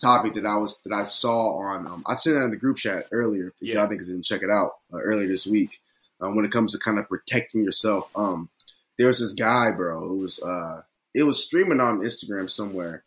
[0.00, 1.86] topic that I was that I saw on.
[1.86, 3.52] Um, I sent it in the group chat earlier.
[3.60, 3.74] If Yeah.
[3.74, 5.80] y'all niggas didn't check it out uh, earlier this week.
[6.22, 8.48] Um, when it comes to kind of protecting yourself, um,
[8.98, 10.04] there was this guy, bro.
[10.04, 10.82] It was uh,
[11.14, 13.04] it was streaming on Instagram somewhere.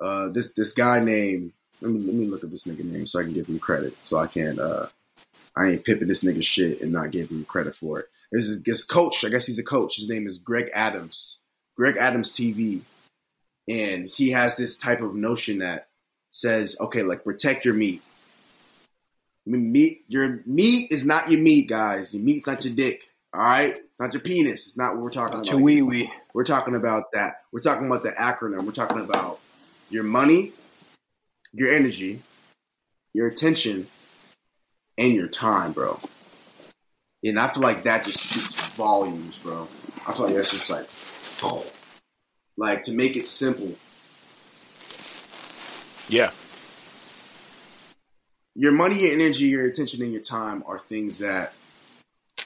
[0.00, 3.20] Uh, this this guy named let me let me look up this nigga name so
[3.20, 3.94] I can give him credit.
[4.04, 4.86] So I can't uh,
[5.56, 8.06] I ain't pipping this nigga shit and not give him credit for it.
[8.32, 9.24] There's this, this coach.
[9.24, 9.96] I guess he's a coach.
[9.96, 11.42] His name is Greg Adams.
[11.76, 12.80] Greg Adams TV,
[13.68, 15.88] and he has this type of notion that
[16.30, 18.02] says, okay, like protect your meat.
[19.46, 22.14] I mean, meat, your meat is not your meat, guys.
[22.14, 23.10] Your meat's not your dick.
[23.32, 24.66] All right, it's not your penis.
[24.66, 25.50] It's not what we're talking about.
[25.50, 26.12] Your wee wee.
[26.32, 27.42] We're talking about that.
[27.52, 28.64] We're talking about the acronym.
[28.64, 29.40] We're talking about
[29.90, 30.52] your money,
[31.52, 32.20] your energy,
[33.12, 33.86] your attention,
[34.96, 35.98] and your time, bro.
[37.24, 39.68] And I feel like that just speaks volumes, bro.
[40.06, 40.86] I feel like that's just like,
[41.42, 41.66] oh,
[42.56, 43.74] like to make it simple.
[46.08, 46.30] Yeah.
[48.56, 51.52] Your money, your energy, your attention, and your time are things that,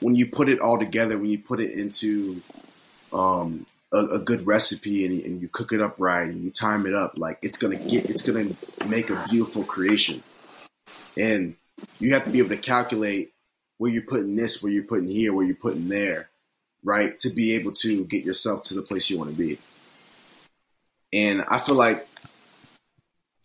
[0.01, 2.41] when you put it all together, when you put it into
[3.13, 6.87] um, a, a good recipe and, and you cook it up right and you time
[6.87, 8.51] it up, like it's gonna get, it's gonna
[8.87, 10.23] make a beautiful creation.
[11.17, 11.57] And
[11.99, 13.33] you have to be able to calculate
[13.77, 16.31] where you're putting this, where you're putting here, where you're putting there,
[16.83, 19.59] right, to be able to get yourself to the place you want to be.
[21.13, 22.08] And I feel like,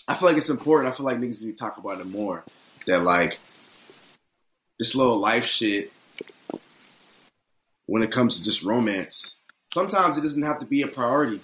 [0.07, 0.91] I feel like it's important.
[0.93, 2.43] I feel like niggas need to talk about it more.
[2.87, 3.39] That like
[4.79, 5.91] this little life shit
[7.85, 9.37] when it comes to just romance.
[9.73, 11.39] Sometimes it doesn't have to be a priority.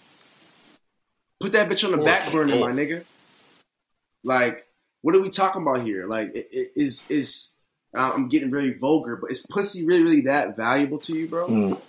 [1.39, 2.69] Put that bitch on the For back burner, sure.
[2.69, 3.05] my nigga.
[4.23, 4.65] Like,
[5.01, 6.05] what are we talking about here?
[6.05, 7.53] Like, i- i- is is
[7.95, 11.47] I'm getting very vulgar, but is pussy really really that valuable to you, bro?
[11.47, 11.81] Mm.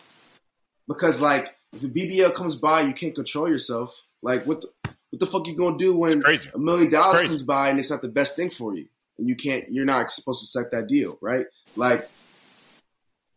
[0.87, 4.06] Because like, if the BBL comes by, you can't control yourself.
[4.22, 4.70] Like, what the
[5.11, 8.03] what the fuck you gonna do when a million dollars comes by and it's not
[8.03, 8.87] the best thing for you,
[9.18, 11.46] and you can't, you're not supposed to accept that deal, right?
[11.77, 12.09] Like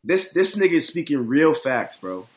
[0.03, 2.27] this, this nigga is speaking real facts, bro.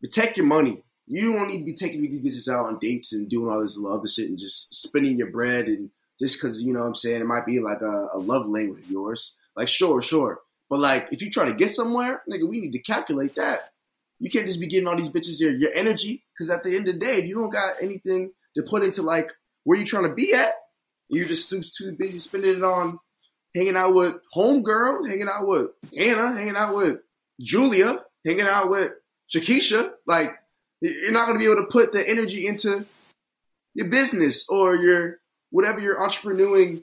[0.00, 0.82] Protect your money.
[1.06, 3.78] You don't need to be taking these bitches out on dates and doing all this
[3.84, 7.20] other shit and just spending your bread and just because you know what I'm saying
[7.20, 9.36] it might be like a, a love language of yours.
[9.56, 12.82] Like sure, sure, but like if you try to get somewhere, nigga, we need to
[12.82, 13.70] calculate that.
[14.20, 16.86] You can't just be getting all these bitches your your energy because at the end
[16.88, 19.30] of the day, if you don't got anything to put into like
[19.64, 20.52] where you trying to be at,
[21.08, 22.98] you're just too, too busy spending it on
[23.54, 27.00] hanging out with homegirl, hanging out with Anna, hanging out with
[27.40, 28.92] Julia, hanging out with
[29.32, 29.90] Shakisha.
[30.06, 30.30] Like
[30.80, 32.86] you're not going to be able to put the energy into
[33.74, 35.18] your business or your
[35.50, 36.82] whatever you're entrepreneuring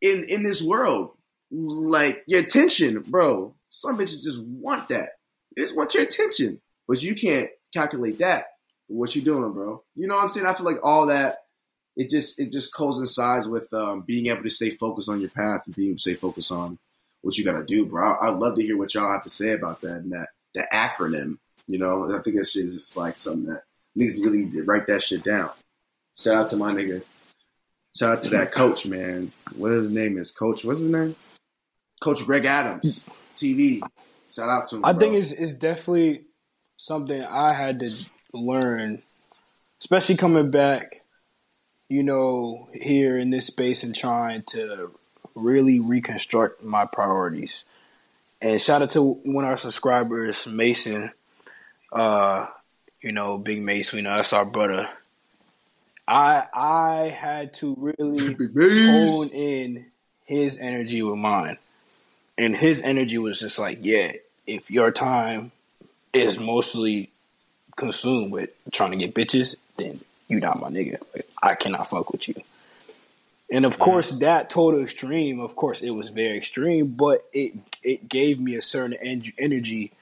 [0.00, 1.12] in in this world.
[1.50, 3.54] Like your attention, bro.
[3.70, 5.10] Some bitches just want that.
[5.54, 8.46] They just want your attention, but you can't calculate that.
[8.88, 9.84] What you doing, bro?
[9.94, 10.46] You know what I'm saying?
[10.46, 11.38] I feel like all that
[11.98, 15.62] it just it just coincides with um, being able to stay focused on your path
[15.66, 16.78] and being able to stay focused on
[17.22, 18.12] what you got to do, bro.
[18.12, 20.66] I, I'd love to hear what y'all have to say about that and that the
[20.72, 21.38] acronym.
[21.66, 23.64] You know, I think that shit is just like something that
[23.98, 25.50] niggas really need to write that shit down.
[26.18, 27.02] Shout out to my nigga.
[27.96, 29.32] Shout out to that coach, man.
[29.56, 30.30] What his name is?
[30.30, 31.16] Coach, what's his name?
[32.00, 33.04] Coach Greg Adams,
[33.36, 33.82] TV.
[34.30, 34.84] Shout out to him.
[34.84, 35.00] I bro.
[35.00, 36.26] think it's it's definitely
[36.76, 37.90] something I had to
[38.32, 39.02] learn,
[39.80, 41.02] especially coming back,
[41.88, 44.90] you know, here in this space and trying to
[45.34, 47.64] really reconstruct my priorities.
[48.40, 51.10] And shout out to one of our subscribers, Mason.
[51.92, 52.46] Uh,
[53.00, 54.88] you know, Big Mason, we know that's our brother.
[56.06, 59.86] I I had to really hone in
[60.24, 61.58] his energy with mine.
[62.36, 64.12] And his energy was just like, yeah,
[64.46, 65.50] if your time
[66.12, 67.10] is mostly
[67.78, 69.96] consumed with trying to get bitches, then
[70.28, 71.00] you not my nigga.
[71.14, 72.34] Like, I cannot fuck with you.
[73.50, 78.08] And of course, that total extreme, of course, it was very extreme, but it it
[78.08, 79.92] gave me a certain en- energy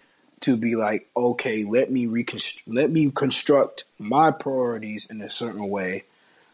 [0.40, 5.68] to be like, okay, let me reconstru- let me construct my priorities in a certain
[5.68, 6.04] way,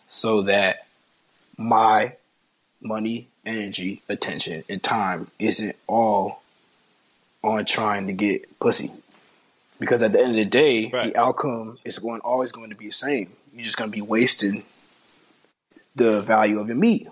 [0.09, 0.87] so that
[1.57, 2.17] my
[2.83, 6.43] money, energy, attention, and time isn't all
[7.43, 8.91] on trying to get pussy.
[9.83, 11.13] Because at the end of the day, Right.
[11.13, 13.33] the outcome is going always going to be the same.
[13.53, 14.63] You're just going to be wasting
[15.97, 17.09] the value of your meat.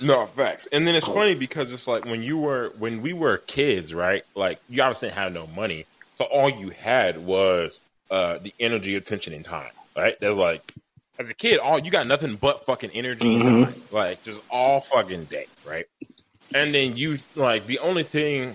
[0.00, 0.66] No facts.
[0.72, 4.24] And then it's funny because it's like when you were when we were kids, right?
[4.34, 7.80] Like you obviously didn't have no money, so all you had was
[8.10, 9.70] uh the energy, attention, and time.
[9.94, 10.18] Right?
[10.18, 10.62] There's like
[11.18, 14.80] as a kid, all you got nothing but fucking energy and time, like just all
[14.80, 15.86] fucking day, right?
[16.54, 18.54] And then you like the only thing.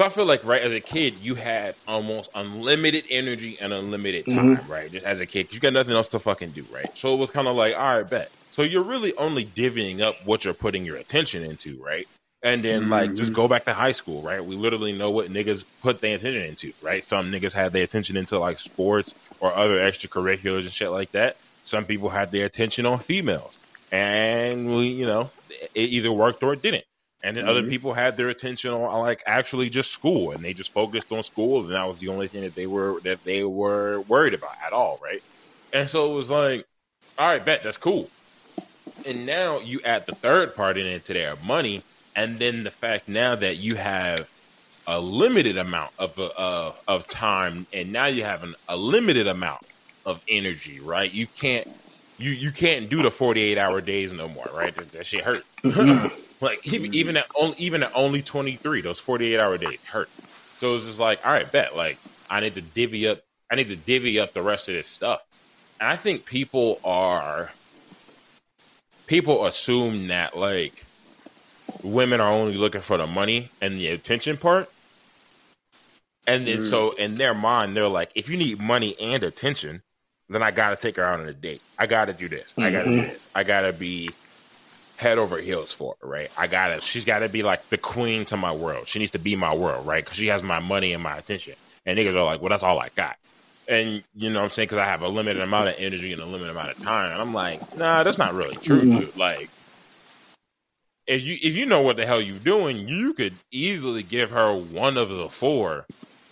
[0.00, 4.24] So I feel like right as a kid, you had almost unlimited energy and unlimited
[4.24, 4.54] mm-hmm.
[4.54, 4.90] time, right?
[4.90, 6.88] Just as a kid, you got nothing else to fucking do, right?
[6.96, 8.30] So it was kind of like, all right, bet.
[8.50, 12.08] So you're really only divvying up what you're putting your attention into, right?
[12.42, 13.42] And then like just mm-hmm.
[13.42, 14.42] go back to high school, right?
[14.42, 17.04] We literally know what niggas put their attention into, right?
[17.04, 21.36] Some niggas had their attention into like sports or other extracurriculars and shit like that.
[21.62, 23.54] Some people had their attention on females,
[23.92, 25.30] and we, you know,
[25.74, 26.84] it either worked or it didn't.
[27.22, 30.72] And then other people had their attention on like actually just school, and they just
[30.72, 34.00] focused on school, and that was the only thing that they were that they were
[34.02, 35.22] worried about at all, right?
[35.72, 36.66] And so it was like,
[37.18, 38.08] all right, bet that's cool.
[39.06, 41.82] And now you add the third part in into their money,
[42.16, 44.26] and then the fact now that you have
[44.86, 49.66] a limited amount of uh, of time, and now you have an, a limited amount
[50.06, 51.12] of energy, right?
[51.12, 51.70] You can't
[52.16, 54.74] you you can't do the forty eight hour days no more, right?
[54.74, 55.44] That, that shit hurt.
[56.40, 56.94] like even, mm-hmm.
[56.94, 60.08] even at only even at only twenty three, those forty eight hour days hurt.
[60.56, 61.76] So it's just like, all right, bet.
[61.76, 61.98] Like
[62.28, 63.20] I need to divvy up.
[63.50, 65.22] I need to divvy up the rest of this stuff.
[65.80, 67.50] And I think people are
[69.06, 70.84] people assume that like
[71.82, 74.70] women are only looking for the money and the attention part.
[76.26, 77.00] And then so mm-hmm.
[77.00, 79.82] in their mind, they're like, if you need money and attention,
[80.28, 81.60] then I gotta take her out on a date.
[81.78, 82.54] I gotta do this.
[82.56, 83.08] I gotta do mm-hmm.
[83.08, 83.28] this.
[83.34, 84.10] I gotta be
[85.00, 86.30] head over heels for right?
[86.38, 86.80] I gotta.
[86.80, 88.86] She's gotta be like the queen to my world.
[88.86, 90.04] She needs to be my world, right?
[90.04, 91.54] Because she has my money and my attention.
[91.86, 93.16] And niggas are like, well, that's all I got.
[93.66, 94.66] And you know what I'm saying?
[94.66, 97.12] Because I have a limited amount of energy and a limited amount of time.
[97.12, 98.98] And I'm like, nah, that's not really true, mm-hmm.
[98.98, 99.16] dude.
[99.16, 99.48] Like,
[101.06, 104.54] if you if you know what the hell you're doing, you could easily give her
[104.54, 105.86] one of the four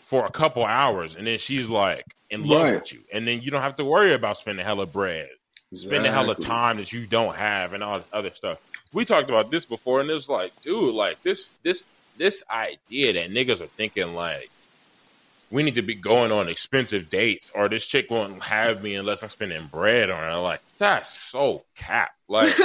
[0.04, 2.74] for a couple hours, and then she's like in love Right.
[2.74, 5.28] with you, and then you don't have to worry about spending hella bread,
[5.72, 6.46] spending hella Exactly.
[6.46, 8.58] time that you don't have, and all this other stuff.
[8.92, 11.84] We talked about this before, and it's like, dude, like this this
[12.16, 14.50] this idea that niggas are thinking like
[15.50, 19.22] we need to be going on expensive dates, or this chick won't have me unless
[19.22, 20.38] I'm spending bread on her.
[20.40, 22.10] Like that's so cap.
[22.28, 22.54] Like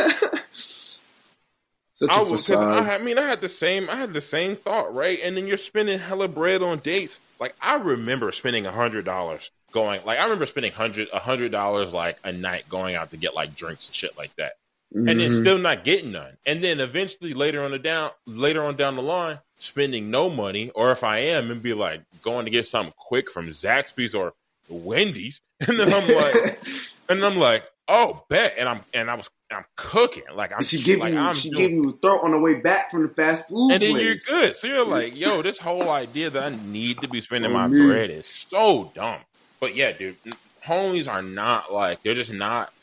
[1.95, 2.57] Such a I was, cause.
[2.57, 5.19] I, I mean, I had the same, I had the same thought, right?
[5.23, 7.19] And then you're spending hella bread on dates.
[7.39, 11.51] Like I remember spending a hundred dollars going, like I remember spending hundred, a hundred
[11.51, 14.53] dollars like a night going out to get like drinks and shit like that,
[14.95, 15.37] and then Mhm.
[15.37, 16.37] still not getting none.
[16.45, 20.69] And then eventually later on the down, later on down the line, spending no money,
[20.75, 24.33] or if I am, and be like going to get something quick from Zaxby's or
[24.69, 26.59] Wendy's, and then I'm like,
[27.09, 30.81] and I'm like, oh, bet, and I'm and I was I'm cooking, like I'm she
[30.81, 33.03] give like, you, I'm she doing- give you a throat on the way back from
[33.03, 34.03] the fast food and then place.
[34.27, 34.55] you're good.
[34.55, 37.67] So you're like, yo, this whole idea that I need to be spending Oh, my
[37.67, 37.85] man.
[37.87, 39.19] bread is so dumb.
[39.63, 40.17] But yeah, dude,
[40.65, 42.73] homies are not like they're just not.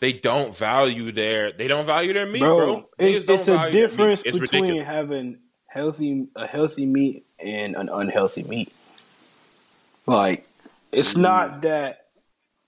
[0.00, 1.52] They don't value their.
[1.52, 2.56] They don't value their meat, bro.
[2.56, 2.88] bro.
[2.98, 3.88] It's, it's a value their meat.
[3.90, 4.86] difference It's between ridiculous.
[4.88, 8.72] having healthy a healthy meat and an unhealthy meat.
[10.04, 10.48] Like,
[10.90, 11.20] it's Mm.
[11.20, 12.06] not that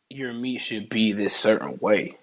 [0.09, 2.17] your meat should be this certain way.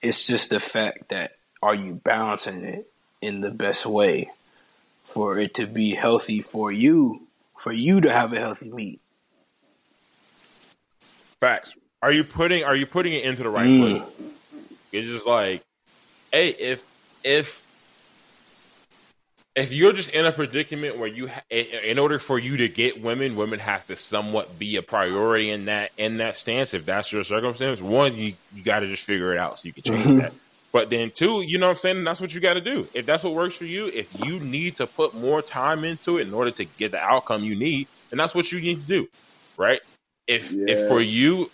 [0.00, 4.30] It's just the fact that are you balancing it in the best way
[5.04, 7.26] for it to be healthy for you,
[7.58, 9.02] for you to have a healthy meat.
[11.40, 11.76] Facts.
[12.02, 13.78] Are you putting Are you putting it into the right Mm.
[13.78, 14.02] place?
[14.92, 15.62] It's just like,
[16.32, 16.82] hey, if
[17.24, 17.64] if
[19.56, 22.68] if you're just in a predicament where you, ha- in in order for you to
[22.68, 26.74] get women, women have to somewhat be a priority in that in that stance.
[26.74, 29.72] If that's your circumstance, one, you you got to just figure it out so you
[29.72, 30.32] can change that.
[30.72, 32.04] But then two, you know what I'm saying?
[32.04, 32.86] That's what you got to do.
[32.94, 36.26] If that's what works for you, if you need to put more time into it
[36.28, 39.08] in order to get the outcome you need, then that's what you need to do,
[39.56, 39.80] right?
[40.28, 41.50] If if for you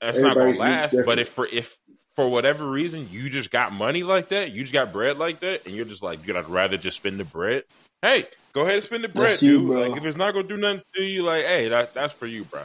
[0.00, 1.76] that's not gonna last, but if for if
[2.16, 5.64] for whatever reason you just got money like that, you just got bread like that,
[5.66, 7.64] and you're just like you'd rather just spend the bread.
[8.02, 9.66] Hey, go ahead and spend the bread, That's dude.
[9.66, 9.88] bro.
[9.88, 12.44] Like if it's not gonna do nothing to you, like hey, that that's for you,
[12.44, 12.62] bro.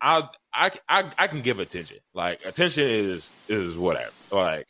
[0.00, 1.98] I I I I can give attention.
[2.14, 4.12] Like attention is is whatever.
[4.32, 4.66] Like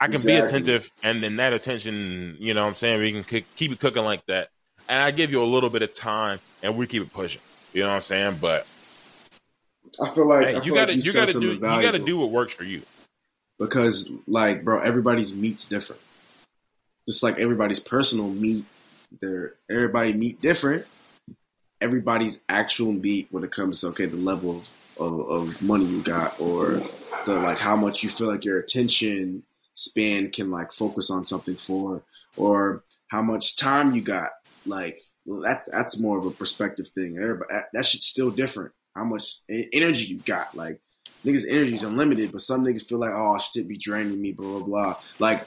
[0.00, 3.24] I can be attentive, and then that attention, you know, what I'm saying we can
[3.24, 4.48] k- keep it cooking like that,
[4.88, 7.40] and I give you a little bit of time, and we keep it pushing.
[7.72, 8.38] You know what I'm saying?
[8.40, 8.66] But
[10.00, 12.18] I feel like hey, I you gotta like you said gotta do you gotta do
[12.18, 12.82] what works for you.
[13.58, 16.00] because like bro everybody's meat's different
[17.06, 18.64] just like everybody's personal meat
[19.20, 20.86] they're everybody meat different
[21.80, 24.62] everybody's actual meat when it comes to okay the level
[24.98, 26.80] of, of, money you got or
[27.26, 29.42] the like how much you feel like your attention
[29.74, 32.02] span can like focus on something for,
[32.36, 34.30] or how much time you got.
[34.64, 37.18] Like that that's more of a perspective thing.
[37.18, 38.72] Everybody, that shit's still different.
[38.94, 40.54] How much energy you got?
[40.54, 40.80] Like
[41.24, 44.58] niggas' energy is unlimited, but some niggas feel like oh shit be draining me, blah
[44.58, 44.96] blah blah.
[45.18, 45.46] Like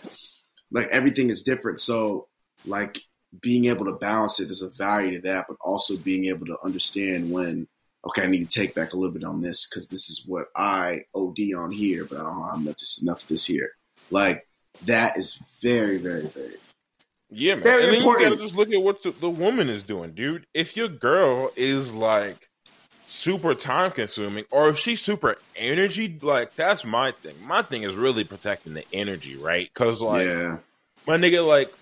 [0.71, 1.79] like everything is different.
[1.79, 2.27] So
[2.65, 2.99] like
[3.41, 6.57] being able to balance it, there's a value to that, but also being able to
[6.63, 7.67] understand when
[8.05, 10.47] okay, I need to take back a little bit on this because this is what
[10.55, 13.71] I OD on here, but I don't know how much this enough of this here.
[14.11, 14.47] Like
[14.85, 16.55] that is very, very, very
[17.29, 17.63] Yeah, man.
[17.63, 18.23] Very and then important.
[18.23, 20.45] you gotta just look at what the, the woman is doing, dude.
[20.53, 22.46] If your girl is like
[23.07, 27.35] super time consuming, or if she's super energy, like that's my thing.
[27.45, 29.69] My thing is really protecting the energy, right?
[29.73, 30.57] Because like yeah.
[31.07, 31.73] my nigga, like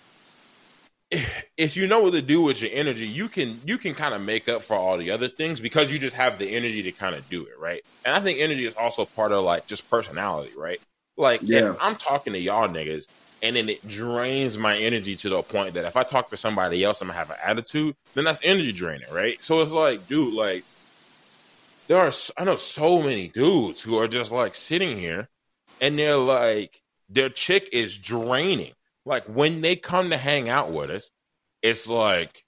[1.12, 4.14] if- if you know what to do with your energy, you can you can kind
[4.14, 6.92] of make up for all the other things because you just have the energy to
[6.92, 7.84] kind of do it, right?
[8.04, 10.80] And I think energy is also part of like just personality, right?
[11.18, 11.72] Like Yeah.
[11.72, 13.08] if I'm talking to y'all niggas
[13.42, 16.84] and then it drains my energy to the point that if I talk to somebody
[16.84, 19.42] else I'm gonna have an attitude, then that's energy draining, right?
[19.42, 20.64] So it's like, dude, like
[21.88, 25.30] there are I know so many dudes who are just like sitting here
[25.82, 28.74] and they're like their chick is draining.
[29.06, 31.12] Like when they come to hang out with us,
[31.62, 32.44] it's like,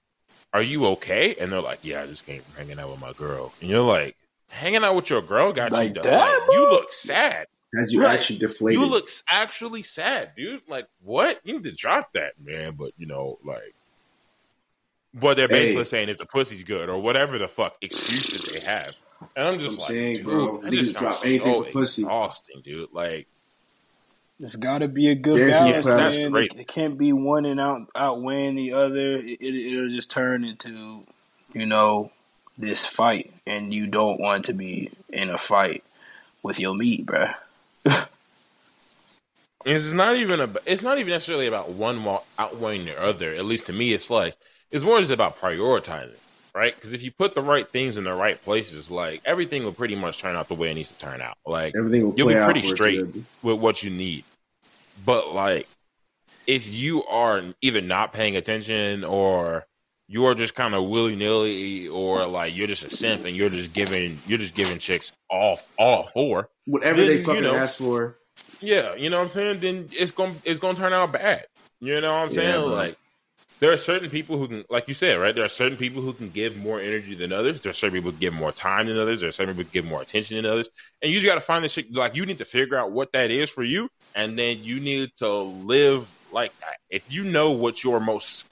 [0.53, 3.13] "Are you okay?" And they're like, "Yeah, I just came from hanging out with my
[3.13, 4.15] girl." And you're like,
[4.49, 6.19] "Hanging out with your girl got Like you done.
[6.19, 7.45] Like, you look sad.
[7.79, 8.17] As you Right.
[8.17, 8.79] actually deflated.
[8.81, 10.61] You look actually sad, dude.
[10.67, 11.39] Like what?
[11.43, 13.75] You need to drop that, man." But you know, like.
[15.13, 15.89] But they're basically Hey.
[15.89, 18.93] saying if the pussy's good or whatever the fuck excuse that they have,
[19.35, 21.71] and I'm just I'm like, saying, dude, bro, that just drop sounds anything so for
[21.71, 22.01] pussy.
[22.03, 22.89] exhausting, dude.
[22.93, 23.27] Like,
[24.39, 26.31] It's got to be a good There's- balance, yes, that's man.
[26.31, 26.53] great.
[26.53, 29.15] It, it can't be one and out outweighing the other.
[29.17, 31.03] It, it, it'll just turn into,
[31.53, 32.11] you know,
[32.59, 35.83] this fight, and you don't want to be in a fight
[36.43, 37.33] with your meat, bruh.
[39.65, 40.49] It's not even a.
[40.65, 43.33] It's not even necessarily about one wa- outweighing the other.
[43.33, 44.35] At least to me, it's like
[44.71, 46.17] it's more just about prioritizing,
[46.55, 46.73] right?
[46.75, 49.95] Because if you put the right things in the right places, like everything will pretty
[49.95, 51.37] much turn out the way it needs to turn out.
[51.45, 53.05] Like Everything will you'll be pretty straight
[53.43, 54.23] with what you need.
[55.05, 55.67] But like,
[56.45, 59.65] if you are either not paying attention or
[60.09, 63.49] you are just kind of willy nilly, or like you're just a simp and you're
[63.49, 67.55] just giving you're just giving chicks all all four, Whatever Then, they you fucking know,
[67.55, 68.17] ask for.
[68.61, 69.59] yeah, you know what I'm saying?
[69.59, 71.45] Then it's gonna it's gonna turn out bad.
[71.81, 72.63] You know what I'm Yeah, saying?
[72.63, 72.73] bro.
[72.73, 72.97] Like
[73.59, 75.33] there are certain people who can, like you said, right?
[75.33, 77.61] There are certain people who can give more energy than others.
[77.61, 79.21] There are certain people who give more time than others.
[79.21, 80.69] There are certain people who give more attention than others.
[81.01, 81.93] And you just got to find this shit.
[81.93, 85.11] Like you need to figure out what that is for you, and then you need
[85.17, 86.77] to live like that.
[86.89, 88.45] If you know what your most,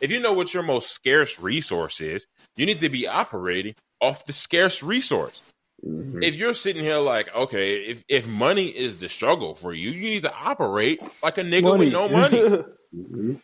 [0.00, 2.26] if you know what your most scarce resource is,
[2.56, 5.42] you need to be operating off the scarce resource
[5.84, 6.22] Mhm.
[6.22, 10.10] if you're sitting here like, okay, if, if money is the struggle for you, you
[10.10, 12.64] need to operate like a nigga with no money.
[12.92, 13.40] Mhm.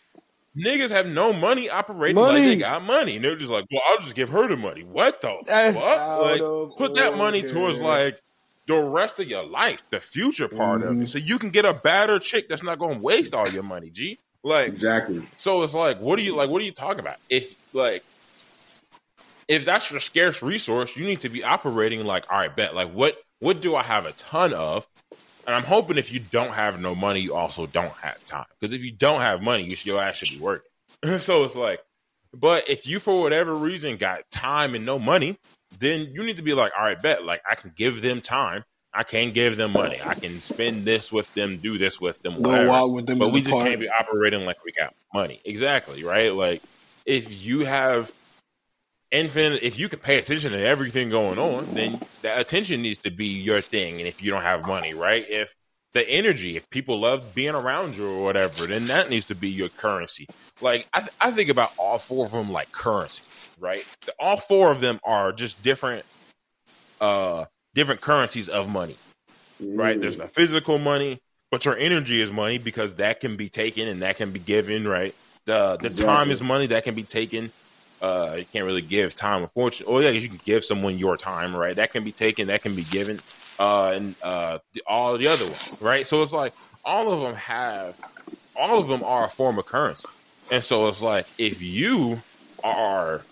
[0.57, 2.41] Niggas have no money operating Money.
[2.41, 3.17] like they got money.
[3.17, 4.85] And they're just like, well, I'll just give her the money.
[4.85, 6.21] What the That's fuck?
[6.21, 8.19] Like, of put that money towards like
[8.67, 11.03] the rest of your life, the future part of Mhm.
[11.03, 13.63] it, so you can get a better chick that's not going to waste all your
[13.63, 13.91] money.
[13.91, 15.29] G, like, Exactly.
[15.37, 16.49] so it's like, what are you like?
[16.51, 17.17] What are you talking about?
[17.29, 18.03] If like,
[19.49, 22.75] if that's your scarce resource, you need to be operating like, all right, bet.
[22.75, 24.87] Like, what what do I have a ton of?
[25.47, 28.47] And I'm hoping if you don't have no money, you also don't have time.
[28.59, 30.71] Because if you don't have money, you should actually be working.
[31.19, 31.81] so it's like,
[32.35, 35.39] but if you for whatever reason got time and no money,
[35.79, 37.25] then you need to be like, all right, bet.
[37.25, 38.65] Like, I can give them time.
[38.93, 40.01] I can give them money.
[40.03, 43.29] I can spend this with them, do this with them, Go out with them, but
[43.29, 43.69] we the just park.
[43.69, 45.41] can't be operating like we got money.
[45.45, 46.35] Exactly, right?
[46.35, 46.63] Like
[47.05, 48.11] if you have
[49.17, 53.11] infinite if you can pay attention to everything going on, then that attention needs to
[53.11, 53.99] be your thing.
[53.99, 55.25] And if you don't have money, right?
[55.29, 55.55] If
[55.93, 59.49] the energy, if people love being around you or whatever, then that needs to be
[59.49, 60.27] your currency.
[60.61, 63.23] Like I, th- I think about all four of them like currency,
[63.59, 63.85] right?
[64.05, 66.05] The- All four of them are just different,
[67.01, 68.97] uh, different currencies of money
[69.61, 70.01] right?
[70.01, 71.19] There's the physical money,
[71.51, 74.87] but your energy is money because that can be taken and that can be given,
[74.87, 75.15] right?
[75.47, 77.53] The the time is money that can be taken.
[78.01, 79.95] Uh, you can't really give time, unfortunately.
[79.95, 81.75] Oh yeah, you can give someone your time, right?
[81.75, 83.21] That can be taken, that can be given,
[83.59, 86.07] uh, and uh, the, all the other ones, right?
[86.07, 86.53] So it's like
[86.85, 87.97] all of them have,
[88.55, 90.09] all of them are a form of currency,
[90.51, 92.21] and so it's like if you
[92.63, 93.23] are,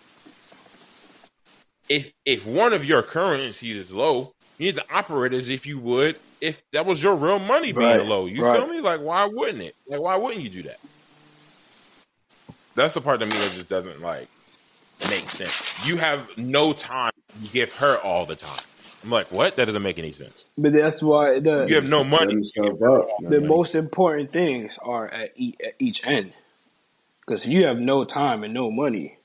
[1.88, 5.78] if if one of your currencies is low, you need to operate as if you
[5.78, 8.26] would if that was your real money being Right, low.
[8.26, 8.58] You right.
[8.58, 8.80] feel me?
[8.80, 9.74] Like, why wouldn't it?
[9.88, 10.78] Like, why wouldn't you do that?
[12.74, 14.28] That's the part to me that just doesn't like
[15.10, 15.86] make sense.
[15.86, 17.12] You have no time
[17.44, 18.60] to give her all the time.
[19.02, 19.56] I'm like, what?
[19.56, 20.44] That doesn't make any sense.
[20.56, 22.36] But that's why the You have no money.
[22.58, 23.46] Up, the man.
[23.46, 26.32] most important things are at, e- at each end.
[27.20, 29.18] Because if you have no time and no money,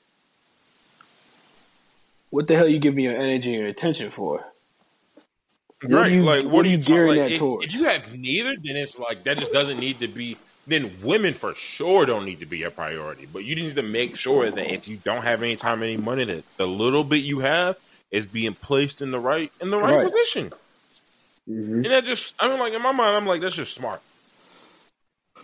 [2.30, 4.44] what the hell are you giving your energy and attention for?
[5.82, 6.06] What right?
[6.10, 7.66] are you- like, what what, are are you you talking- gearing like, that if, towards?
[7.74, 10.36] If you have neither, then it's like that just doesn't need to be.
[10.70, 13.26] Then women for sure don't need to be a priority.
[13.26, 16.22] But you need to make sure that if you don't have any time, any money,
[16.24, 17.76] that the little bit you have
[18.12, 20.04] is being placed in the right in the right, Right.
[20.06, 20.52] position.
[21.48, 21.84] Mhm.
[21.84, 24.00] And that just, I mean, like in my mind, I'm like, that's just smart.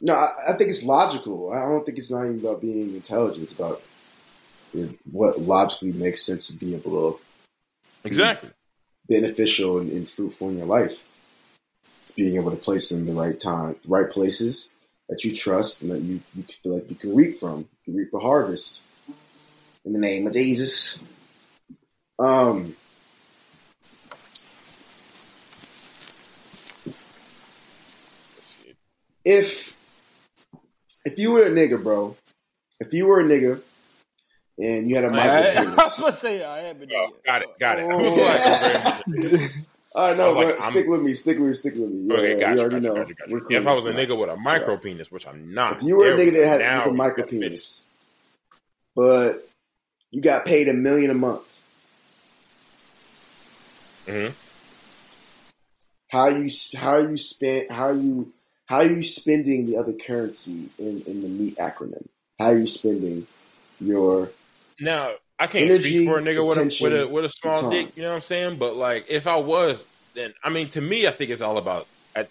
[0.00, 1.52] No, I, I think it's logical.
[1.52, 3.42] I don't think it's not even about being intelligent.
[3.42, 3.82] It's about
[5.10, 7.20] what logically makes sense to be able to
[8.04, 8.50] Exactly.
[9.08, 11.04] beneficial and, and fruitful in your life.
[12.04, 14.72] It's being able to place them in the right time, right places
[15.08, 17.60] that you trust and that you, you feel like you can reap from.
[17.60, 18.80] You can reap a harvest.
[19.84, 20.98] In the name of Jesus.
[22.18, 22.74] Um
[29.24, 29.76] if
[31.04, 32.16] if you were a nigga, bro,
[32.80, 33.60] if you were a nigga
[34.58, 36.82] and you had a micro I was gonna say I am.
[36.82, 37.24] a Oh, nigga.
[37.24, 37.84] got it, got it.
[37.88, 39.65] I Oh.
[40.00, 41.74] Was like, I'm All right, no, like, I'm- stick with me, stick with me, stick
[41.74, 42.00] with me.
[42.00, 42.94] Yeah, okay, yeah, got we you, already got you, know.
[42.94, 43.28] got you, got.
[43.30, 45.96] We're If I was a nigga with a micro penis, which I'm not, If you
[45.96, 47.82] were a nigga that had a micro penis,
[48.94, 49.48] but
[50.10, 51.60] you got paid a million a month,
[54.06, 54.32] Mhm.
[56.10, 58.32] how you how you spend how you
[58.66, 62.06] how are you spending the other currency in in the meat acronym?
[62.38, 63.26] How are you spending
[63.80, 64.30] your
[64.78, 67.70] Now I can't Energy, speak for a nigga with a with a with a small
[67.70, 67.94] dick.
[67.94, 68.56] You know what I'm saying?
[68.56, 71.86] But like, if I was, then I mean, to me, I think it's all about.
[72.14, 72.26] I,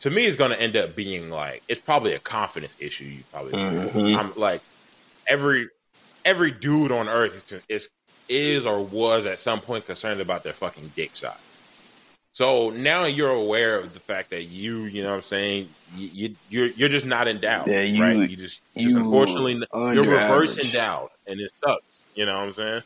[0.00, 3.04] to me, it's going to end up being like it's probably a confidence issue.
[3.04, 4.16] You probably Mhm.
[4.18, 4.60] I'm like
[5.26, 5.68] every
[6.24, 7.88] every dude on earth is, is
[8.28, 11.36] is or was at some point concerned about their fucking dick size.
[12.32, 16.08] So now you're aware of the fact that you, you know what I'm saying, you,
[16.12, 17.66] you you're you're just not in doubt.
[17.66, 18.30] Yeah, you- right?
[18.30, 20.66] You just you just unfortunately you're reverse average.
[20.66, 21.98] endowed, and it sucks.
[22.14, 22.82] You know what I'm saying?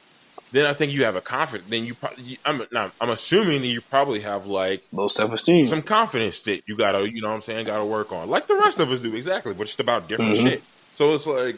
[0.53, 1.69] Then I think you have a confidence.
[1.69, 2.63] Then you, probably, I'm
[3.01, 5.67] I'm assuming that you probably have like Low self esteem.
[5.67, 8.31] some confidence that you gotta, you know what I'm saying, gotta work on.
[8.31, 10.43] Like the rest of us do, exactly, but just about different Mhm.
[10.43, 10.63] shit.
[10.95, 11.57] So it's like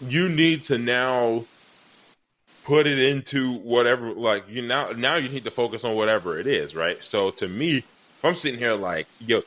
[0.00, 1.44] you need to now
[2.68, 6.46] put it into whatever like you now now you need to focus on whatever it
[6.46, 7.02] is, right?
[7.02, 9.42] So to me, if I'm sitting here like, yo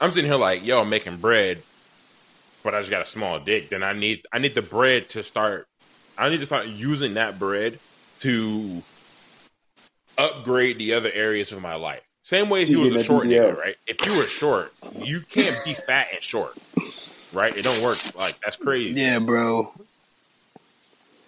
[0.00, 1.62] I'm sitting here like, yo, I'm making bread,
[2.62, 5.24] but I just got a small dick, then I need I need the bread to
[5.24, 5.66] start
[6.16, 7.80] I need to start using that bread
[8.20, 8.84] to
[10.16, 12.02] upgrade the other areas of my life.
[12.22, 13.76] Same way if you you was a short that nigga, right?
[13.88, 16.56] If you were short, you can't be fat and short,
[17.32, 17.56] right?
[17.56, 17.98] It don't work.
[18.14, 19.00] Like that's crazy.
[19.00, 19.72] yeah, bro.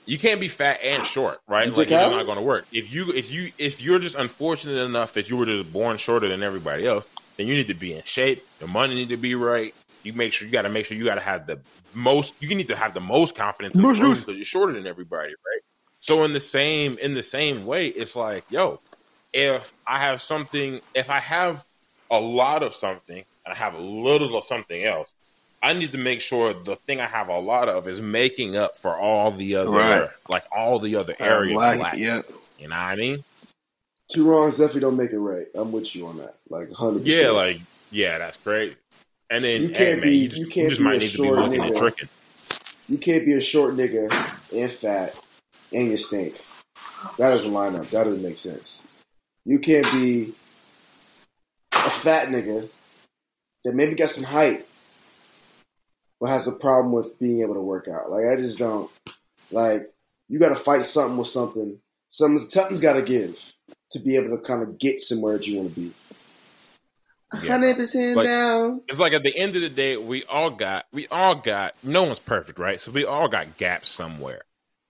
[0.06, 1.66] You can't be fat and short, right?
[1.66, 2.66] You Like it's not going to work.
[2.72, 6.28] If you if you if you're just unfortunate enough that you were just born shorter
[6.28, 8.44] than everybody else, then you need to be in shape.
[8.60, 9.74] Your money need to be right.
[10.02, 11.58] You make sure you got to make sure you got to have the
[11.94, 12.34] most.
[12.40, 14.26] You need to have the most confidence in the Most room most.
[14.26, 15.60] because you're shorter than everybody, right?
[16.00, 18.80] So in the same in the same way, it's like, yo,
[19.32, 21.64] if I have something, if I have
[22.10, 25.14] a lot of something and I have a little of something else,
[25.64, 28.76] I need to make sure the thing I have a lot of is making up
[28.78, 30.08] for all the other, Right.
[30.28, 31.54] like all the other areas.
[31.54, 31.96] Black, lack.
[31.98, 32.30] yep.
[32.58, 33.24] You know what I mean?
[34.12, 35.46] two wrongs definitely don't make it right.
[35.54, 36.34] I'm with you on that.
[36.50, 37.34] Like hundred Yeah, percent.
[37.34, 37.60] like
[37.90, 38.76] yeah, that's great.
[39.30, 40.98] And then You can't man, be- you, just, you you, can't just be might a
[40.98, 41.78] need to be short looking and nigga.
[41.78, 42.08] tricking.
[42.90, 44.12] you can't be a short nigga
[44.62, 45.18] and fat
[45.72, 46.34] and you stink.
[47.16, 47.86] That doesn't line up.
[47.86, 48.84] That doesn't make sense.
[49.46, 50.34] You can't be
[51.72, 52.68] a fat nigga
[53.64, 54.66] that maybe got some height
[56.24, 58.10] but has a problem with being able to work out.
[58.10, 58.90] Like I just don't
[59.50, 59.92] like
[60.26, 61.78] you gotta fight something with something.
[62.08, 63.52] Something's something's gotta give
[63.90, 65.92] to be able to kind of get somewhere that you want to be.
[67.42, 67.50] Yeah.
[67.52, 68.80] Hundred percent Like- down.
[68.88, 72.04] It's like at the end of the day, we all got, we all got, no
[72.04, 72.80] one's perfect, right?
[72.80, 74.44] So we all got gaps somewhere.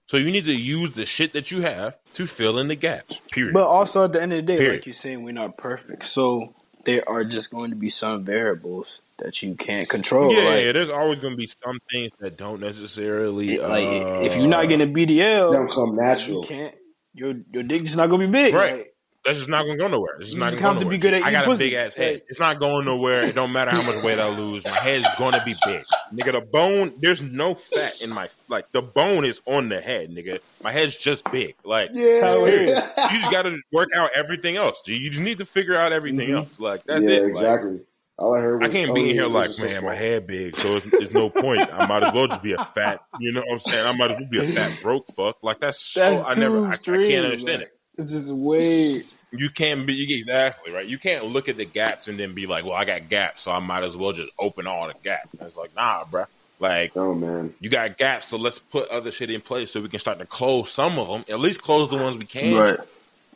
[0.07, 3.19] So you need to use the shit that you have to fill in the gaps.
[3.29, 3.53] Period.
[3.53, 4.75] But also at the end of the day, Period.
[4.75, 6.07] like you're saying, we're not perfect.
[6.07, 6.53] So
[6.85, 10.31] there are just going to be some variables that you can't control.
[10.33, 13.55] yeah, like, yeah, there's always going to be some things that don't necessarily.
[13.55, 16.41] it- like uh, if you're not getting a BDL, Don't come natural.
[16.41, 16.75] you can't.
[17.13, 18.73] Your your dick just not gonna be big, Right.
[18.75, 18.93] Like,
[19.23, 20.17] That's just not going to go nowhere.
[20.17, 21.11] It's just not just going have to to be nowhere.
[21.19, 21.63] good at I got eating a pussy.
[21.65, 22.21] big ass head.
[22.27, 23.25] It's not going nowhere.
[23.25, 24.63] It don't matter how much weight I lose.
[24.65, 25.83] My head's going to be big.
[26.13, 30.11] Nigga, the bone, there's no fat in my, like, the bone is on the head,
[30.11, 30.41] nigga.
[30.61, 31.55] My head's just big.
[31.63, 32.21] Like, Yeah.
[32.21, 34.81] How you just got to work out everything else.
[34.85, 36.35] You just need to figure out everything Mhm.
[36.37, 36.59] else.
[36.59, 37.21] Like, that's yeah, it.
[37.21, 37.79] Like, exactly.
[38.17, 39.95] All I heard I can't oh, be in here like, is so man, my small."
[39.95, 41.61] head big, so it's, it's no point.
[41.73, 43.85] I might as well just be a fat, you know what I'm saying?
[43.85, 45.43] I might as well be a fat broke fuck.
[45.43, 47.79] Like that's so That's I never I, I can't understand like, it.
[47.97, 49.01] It's just way.
[49.31, 50.85] You can't be exactly right.
[50.85, 53.51] You can't look at the gaps and then be like, well, I got gaps, so
[53.51, 55.33] I might as well just open all the gaps.
[55.33, 56.27] And it's like, nah, bruh.
[56.57, 59.89] Like Oh man, you got gaps, so let's put other shit in place so we
[59.89, 61.25] can start to close some of them.
[61.27, 62.77] At least close the ones we can.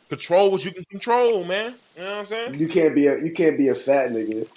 [0.08, 1.74] Control what you can control, man.
[1.96, 2.54] You know what I'm saying?
[2.54, 4.48] you can't be a you can't be a fat nigga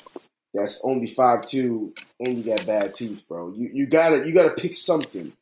[0.54, 3.52] that's only five two and you got bad teeth, bro.
[3.56, 5.34] You you gotta you gotta pick something.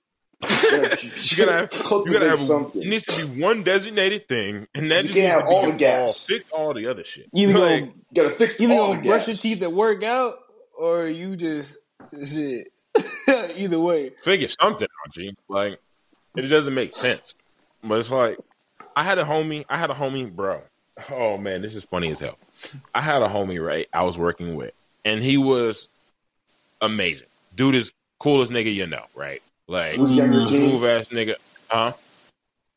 [0.41, 1.71] You gotta, You gotta have,
[2.05, 2.81] you gotta have something.
[2.81, 5.45] it needs to be one designated thing, and that You just can't needs have to
[5.47, 6.01] all the gaps.
[6.01, 6.39] fault.
[6.39, 7.27] Fix all the other shit.
[7.35, 10.03] Either Like, go, You gotta fix either all go the brush your teeth and work
[10.03, 10.39] out,
[10.77, 11.77] or you just
[12.25, 12.67] shit.
[13.57, 15.35] either way, figure something out, G.
[15.47, 15.79] Like
[16.35, 17.33] it doesn't make sense.
[17.83, 18.37] But it's like
[18.95, 19.63] I had a homie.
[19.69, 20.61] I had a homie, bro.
[21.11, 22.37] Oh man, this is funny as hell.
[22.95, 23.87] I had a homie, right?
[23.93, 24.73] I was working with,
[25.05, 25.87] and he was
[26.81, 27.27] amazing.
[27.55, 29.41] Dude is coolest nigga you know, right?
[29.67, 30.69] Like Was he on your team?
[30.69, 31.35] smooth ass nigga.
[31.69, 31.93] Huh?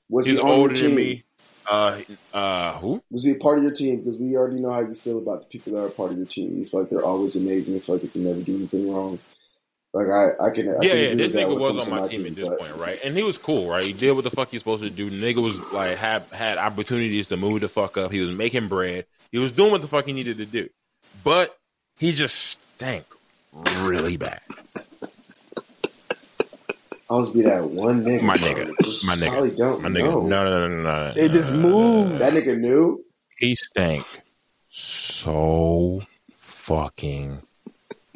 [0.09, 0.85] Was He's he older team?
[0.87, 1.25] than me.
[1.68, 1.99] Uh,
[2.35, 3.03] uh, who?
[3.11, 3.99] Was he a part of your team?
[3.99, 6.27] Because we already know how you feel about the people that are part of your
[6.27, 6.59] team.
[6.59, 7.75] You feel like they're always amazing.
[7.75, 9.18] You feel like they can never do anything wrong.
[9.95, 10.68] Like I, I can.
[10.68, 11.14] I yeah, can yeah.
[11.14, 13.03] This nigga was on to my team at this but- point, right?
[13.03, 13.83] And he was cool, right?
[13.83, 15.09] He did what the fuck he's supposed to do.
[15.09, 18.12] Nigga was like had had opportunities to move the fuck up.
[18.12, 19.07] He was making bread.
[19.33, 20.68] He was doing what the fuck he needed to do,
[21.25, 21.57] but
[21.99, 23.05] he just stank
[23.80, 24.40] really bad.
[27.11, 28.22] I was be that one nigga.
[28.22, 30.05] My nigga, Just my probably nigga, don't my nigga.
[30.05, 30.20] know.
[30.22, 31.14] No, no, no, no, no.
[31.14, 32.11] They just no, moved.
[32.12, 32.18] no, no.
[32.18, 33.05] That nigga knew.
[33.38, 34.05] He stank
[34.68, 37.40] so fucking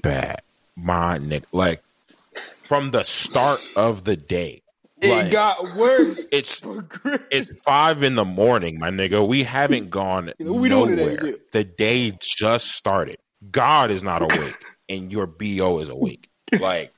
[0.03, 0.41] bad.
[0.74, 1.83] My nigga, like
[2.64, 4.62] from the start of the day.
[5.03, 6.26] it like, got worse.
[6.33, 6.62] it's.
[7.31, 9.26] It's five in the morning, my nigga.
[9.26, 11.18] We haven't gone You know, we doing it nowhere.
[11.18, 11.39] every day.
[11.53, 13.18] The day just started.
[13.51, 14.57] God is not awake,
[14.89, 16.28] and your bo is awake.
[16.59, 16.93] Like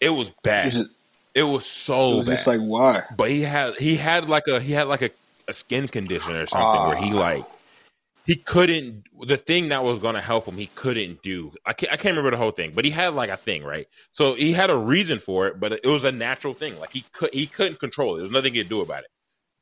[0.00, 0.68] it was bad.
[0.68, 0.90] It's just-
[1.34, 2.34] It was it so was bad.
[2.36, 3.02] just like why?
[3.16, 5.10] but he had he had like a he had like a,
[5.48, 7.16] a skin condition or something where he Ah.
[7.18, 7.44] like
[8.26, 11.92] he couldn't the thing that was going to help him he couldn't do I can't,
[11.92, 14.52] I can't remember the whole thing but he had like a thing right so he
[14.52, 17.46] had a reason for it but it was a natural thing like he could he
[17.46, 19.10] couldn't control it there's nothing he could do about it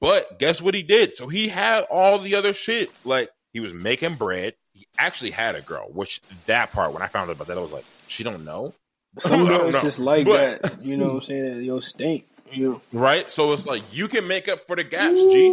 [0.01, 3.73] but guess what he did so he had all the other shit like he was
[3.75, 4.55] making bread
[4.99, 7.73] actually had a girl which that part when i found out about that i was
[7.73, 8.73] like she don't know
[9.19, 10.83] Some girls just like But- that.
[10.83, 11.63] You know what I'm saying?
[11.65, 12.27] Yo, stink.
[12.51, 13.01] You know.
[13.01, 15.47] right so it's like you can make up for the gaps g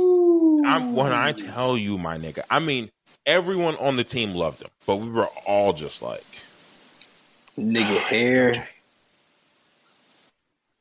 [0.66, 2.90] I'm when I tell you, my nigga, I mean
[3.26, 6.26] everyone on the team loved him, but we were all just like,
[7.58, 8.68] nigga hair.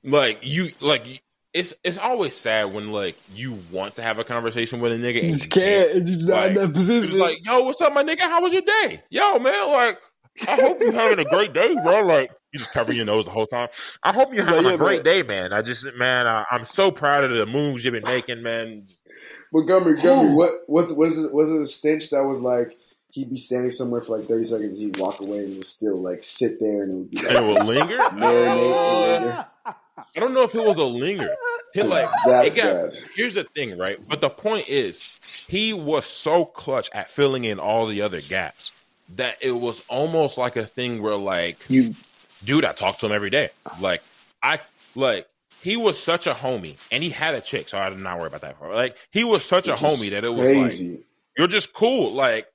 [0.05, 1.23] like you, like
[1.59, 5.23] it's it's always sad when like you want to have a conversation with a nigga
[5.25, 5.93] and you can't.
[5.93, 6.09] can't.
[6.09, 7.19] You're not Like, in that It's position.
[7.19, 8.21] like, yo, what's up, my nigga?
[8.21, 9.03] How was your day?
[9.11, 9.99] Yo, man, like,
[10.49, 12.01] I hope you're having a great day, bro.
[12.07, 13.69] Like, you just cover your nose the whole time.
[14.03, 15.53] I hope you're Like, having yeah, a great but- day, man.
[15.53, 18.87] I just, man, I, I'm so proud of the moves you've been making, man.
[19.53, 21.33] Montgomery, Montgomery, what what was it?
[21.33, 22.77] Was it a stench that was like
[23.11, 25.99] he'd be standing somewhere for like thirty seconds, he'd walk away and he would still
[26.03, 27.97] like sit there and it would be And it like, will linger.
[27.97, 29.47] Marinate and linger.
[29.65, 29.79] Ah!
[30.17, 31.35] I don't know if it was a linger.
[31.75, 32.99] He like That's it got, bad.
[33.15, 33.99] Here's the thing, right?
[34.07, 35.19] But the point is,
[35.49, 38.73] he was so clutch at filling in all the other gaps
[39.17, 41.95] that it was almost like a thing where, like, you
[42.45, 43.51] dude, I talk to him every day.
[43.81, 44.03] Like,
[44.43, 44.61] I
[44.95, 45.27] like
[45.63, 48.29] he was such a homie, and he had a chick, so I did not worry
[48.29, 48.59] about that.
[48.59, 48.75] part.
[48.75, 51.01] Like, he was such a homie that it was like
[51.37, 52.13] you're just cool.
[52.13, 52.47] Like,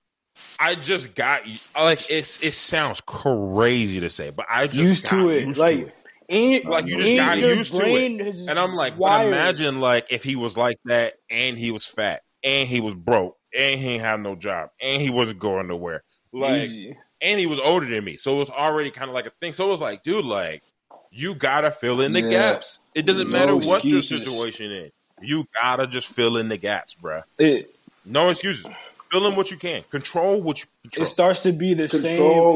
[0.59, 1.55] I just got you.
[1.75, 5.47] Like, it's it sounds crazy to say, but I just used got to it.
[5.47, 5.95] used like to it.
[6.29, 7.83] In, um, Like, you just got used to it.
[7.83, 11.57] brain is just And I'm like, but imagine like if he was like that and
[11.57, 15.39] he was fat and he was broke and he had no job and he wasn't
[15.39, 16.03] going nowhere.
[16.31, 16.97] Like Easy.
[17.21, 18.17] and he was older than me.
[18.17, 19.53] So it was already kind of like a thing.
[19.53, 20.63] So it was like, dude, like
[21.11, 22.29] you gotta fill in the Yeah.
[22.29, 22.79] gaps.
[22.95, 24.91] It doesn't No matter what your situation is.
[25.21, 27.23] You gotta just fill in the gaps, bruh.
[27.37, 27.69] It
[28.05, 28.65] No excuses.
[29.11, 29.83] Fill in what you can.
[29.91, 31.05] Control what you control.
[31.05, 32.01] it starts to be the Control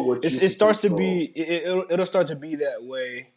[0.01, 0.07] same.
[0.07, 1.25] what you it can starts to be.
[1.35, 3.27] It, it'll, it'll start to be that way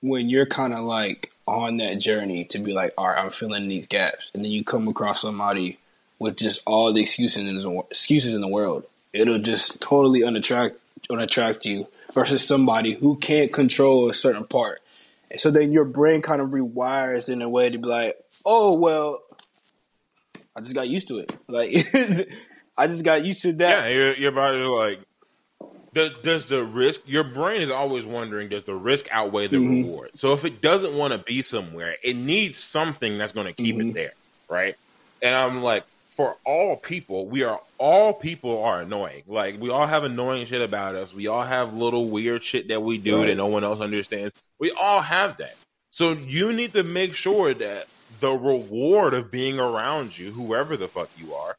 [0.00, 3.68] when you're kind of like on that journey to be like, all right, I'm filling
[3.68, 5.78] these gaps, and then you come across somebody
[6.18, 8.84] with just all the excuses in the excuses in the world.
[9.12, 10.76] It'll just totally unattract
[11.10, 14.80] unattract you versus somebody who can't control a certain part.
[15.30, 18.78] And so then your brain kind of rewires in a way to be like, oh
[18.78, 19.22] well,
[20.54, 21.36] I just got used to it.
[21.48, 21.86] Like
[22.78, 23.84] I just got used to that.
[23.84, 25.00] Yeah, your, your body like
[25.96, 29.84] does, does the risk your brain is always wondering does the risk outweigh the Mhm.
[29.84, 33.52] reward so if it doesn't want to be somewhere it needs something that's going to
[33.52, 33.90] keep Mhm.
[33.90, 34.12] it there
[34.48, 34.74] right
[35.22, 39.22] and i'm like for all people, we are all people are annoying.
[39.26, 41.12] Like we all have annoying shit about us.
[41.12, 43.26] We all have little weird shit that we do Right.
[43.26, 44.32] that no one else understands.
[44.58, 45.56] We all have that.
[45.90, 47.88] So you need to make sure that
[48.20, 51.58] the reward of being around you, whoever the fuck you are,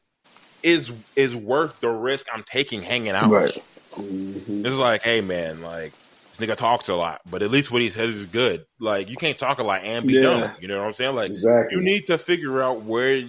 [0.64, 3.30] is is worth the risk I'm taking hanging out.
[3.30, 3.62] with you.
[3.98, 4.66] Mhm.
[4.66, 5.92] It's like, hey man, like
[6.36, 8.64] this nigga talks a lot, but at least what he says is good.
[8.78, 10.22] Like you can't talk a lot and be Yeah.
[10.22, 10.50] dumb.
[10.60, 11.14] You know what I'm saying?
[11.14, 11.76] Like Exactly.
[11.76, 13.22] you need to figure out where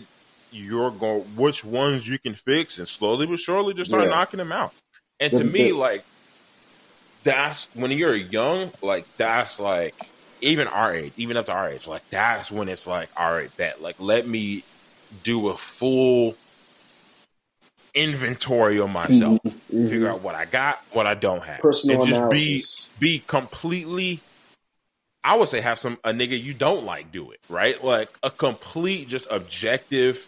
[0.52, 4.10] you're going, which ones you can fix, and slowly but surely just start Yeah.
[4.12, 4.74] knocking them out.
[5.20, 6.04] And to me, like
[7.24, 9.94] that's when you're young, like that's like
[10.42, 13.56] even our age, even up to our age, like that's when it's like, all right,
[13.58, 14.64] bet, like let me
[15.24, 16.36] do a full
[17.94, 19.90] inventory of myself, Mhm.
[19.90, 22.86] figure out what I got, what I don't have, Personal and just analysis.
[23.00, 24.20] be be completely
[25.24, 27.84] I would say have some a nigga you don't like do it, right?
[27.84, 30.28] Like a complete just objective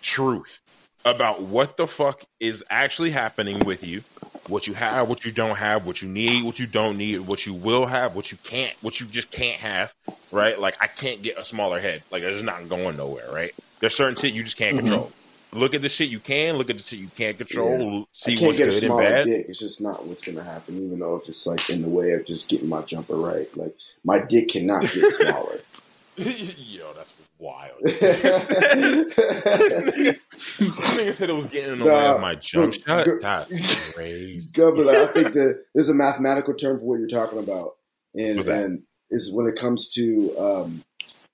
[0.00, 0.60] truth
[1.04, 4.02] about what the fuck is actually happening with you,
[4.48, 7.46] what you have, what you don't have, what you need, what you don't need, what
[7.46, 9.92] you will have, what you can't, what you just can't have,
[10.32, 10.58] right?
[10.58, 12.02] Like I can't get a smaller head.
[12.10, 13.52] Like it's not going nowhere, right?
[13.80, 14.80] There's certain shit you just can't Mhm.
[14.80, 15.12] control.
[15.52, 18.36] Look at the shit you can, look at the shit you can't control, I see
[18.36, 19.26] can't what's good and bad.
[19.26, 19.46] dick.
[19.48, 22.26] It's just not what's gonna happen, even though if it's like in the way of
[22.26, 23.48] just getting my jumper right.
[23.56, 23.74] Like
[24.04, 25.60] my dick cannot get smaller.
[26.18, 27.80] Yo, that's wild.
[30.58, 33.04] Nigga said it was getting in the way of my jump shot.
[33.06, 34.50] go- That's crazy.
[34.54, 37.76] Governor, I think that there's a mathematical term for what you're talking about,
[38.14, 40.82] and and is when it comes to um,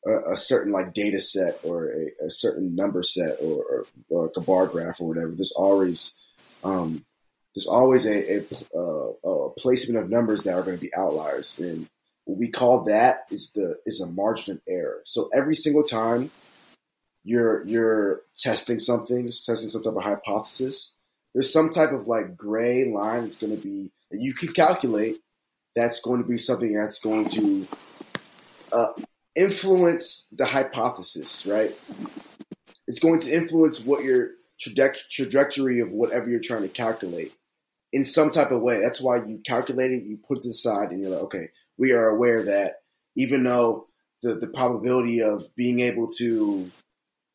[0.06, 4.22] a, a certain like data set or a, a certain number set or, or, or
[4.24, 5.32] like a bar graph or whatever.
[5.34, 6.20] There's always
[6.62, 7.04] um,
[7.54, 11.88] there's always a, a, a placement of numbers that are going to be outliers, and
[12.24, 15.02] what we call that is the is a margin of error.
[15.04, 16.30] So every single time
[17.22, 20.96] you're you're testing something, testing some type of hypothesis,
[21.32, 25.16] there's some type of like gray line that's going to be that you can calculate.
[25.76, 27.66] That's going to be something that's going to
[28.72, 28.92] uh,
[29.36, 31.72] influence the hypothesis, right?
[32.86, 34.30] It's going to influence what your
[34.60, 37.32] traje- trajectory of whatever you're trying to calculate
[37.92, 38.80] in some type of way.
[38.80, 42.08] That's why you calculate it, you put it aside, and you're like, okay, we are
[42.08, 42.74] aware that
[43.16, 43.88] even though
[44.22, 46.70] the, the probability of being able to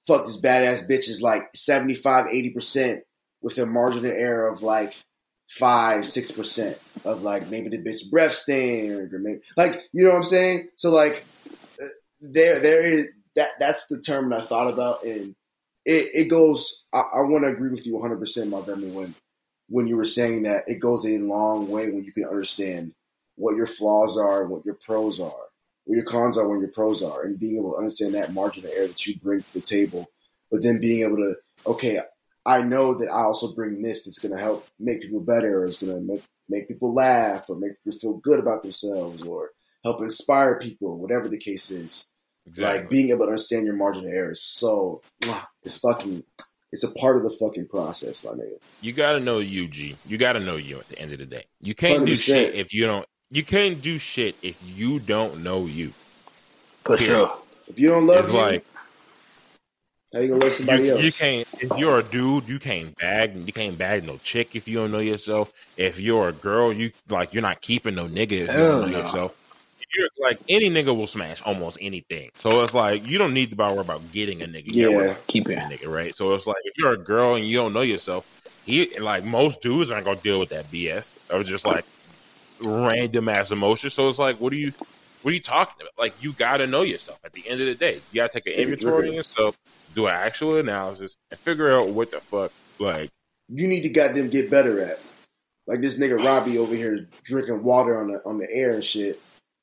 [0.08, 3.02] fuck this badass bitch is like 75, 80%
[3.42, 4.96] with a margin of error of like
[5.50, 10.12] five, six percent of like maybe the bitch breath stink or maybe like you know
[10.12, 10.70] what I'm saying?
[10.76, 11.26] So like
[12.22, 15.36] there there is that that's the term that I thought about and
[15.86, 19.16] it, it goes I, I want to agree with you 100 percent my Montgomery when
[19.70, 22.94] when you were saying that it goes a long way when you can understand
[23.36, 25.48] what your flaws are what your pros are
[25.86, 28.66] what your cons are when your pros are and being able to understand that margin
[28.66, 30.10] of error that you bring to the table
[30.52, 31.34] but then being able to
[31.66, 32.00] okay
[32.46, 35.66] I know that I also bring this that's going to help make people better, or
[35.66, 39.52] it's going to make make people laugh, or make people feel good about themselves, or
[39.84, 42.10] help inspire people, whatever the case is.
[42.48, 42.80] Exactly.
[42.82, 45.02] Like being able to understand your margin of error is so
[45.64, 46.24] it's fucking
[46.72, 48.60] it's a part of the fucking process, my nigga.
[48.82, 49.96] you gotta know you, G.
[50.08, 51.46] You gotta know you at the end of the day.
[51.62, 52.22] You can't do 100%.
[52.22, 55.94] shit if you don't you can't do shit if you don't know you.
[56.84, 57.30] For Period.
[57.30, 57.42] sure.
[57.68, 58.66] If you don't love It's you, like
[60.12, 61.04] how you gonna love somebody you, else?
[61.04, 64.68] you can't if you're a dude, you can't bag you can't bag no chick if
[64.68, 65.54] you don't know yourself.
[65.78, 68.88] If you're a girl, you like you're not keeping no nigga if you don't know
[68.88, 69.00] no.
[69.00, 69.36] yourself.
[69.96, 72.30] You're like any nigga will smash almost anything.
[72.38, 74.72] So it's like you don't need to worry about getting a nigga.
[74.72, 75.16] You Yeah.
[75.28, 75.58] Keep it.
[75.58, 76.16] a nigga, right?
[76.16, 78.26] So it's like if you're a girl and you don't know yourself,
[78.66, 81.86] he like most dudes aren't gonna deal with that BS or just like
[82.62, 83.90] random ass emotion.
[83.90, 84.74] So it's like, what are you,
[85.22, 85.94] what are you talking about?
[85.98, 87.20] Like you gotta know yourself.
[87.24, 89.58] At the end of the day, you gotta take an inventory of yourself,
[89.96, 92.52] do an actual analysis, and figure out what the fuck.
[92.78, 93.10] Like
[93.50, 95.00] you need to goddamn get better at.
[95.66, 99.20] Like this nigga Robbie over here drinking water on the on the air and shit.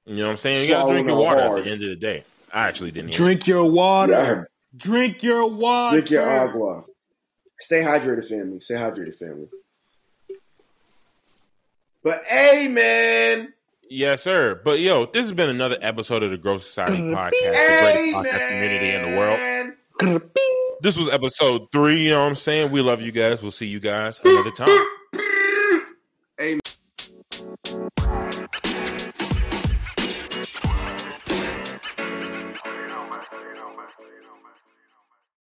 [0.07, 0.63] You know what I'm saying?
[0.65, 1.59] You gotta drink your water hard.
[1.59, 2.25] at the end of the day.
[2.53, 3.19] I actually didn't hear.
[3.19, 4.13] Drink your water.
[4.13, 4.47] Yeah, I heard-
[4.77, 5.97] Drink your water.
[5.97, 6.85] Drink your agua.
[7.61, 8.61] Stay hydrated, family.
[8.61, 9.49] Stay hydrated, family.
[12.03, 13.53] But hey, man.
[13.89, 14.61] Yes, sir.
[14.65, 18.49] But yo, this has been another episode of the Growth Society podcast, the greatest podcast
[18.49, 20.23] community in the world.
[20.83, 21.97] This was episode three.
[22.05, 22.71] You know what I'm saying?
[22.71, 23.41] We love you guys.
[23.43, 24.87] We'll see you guys another time.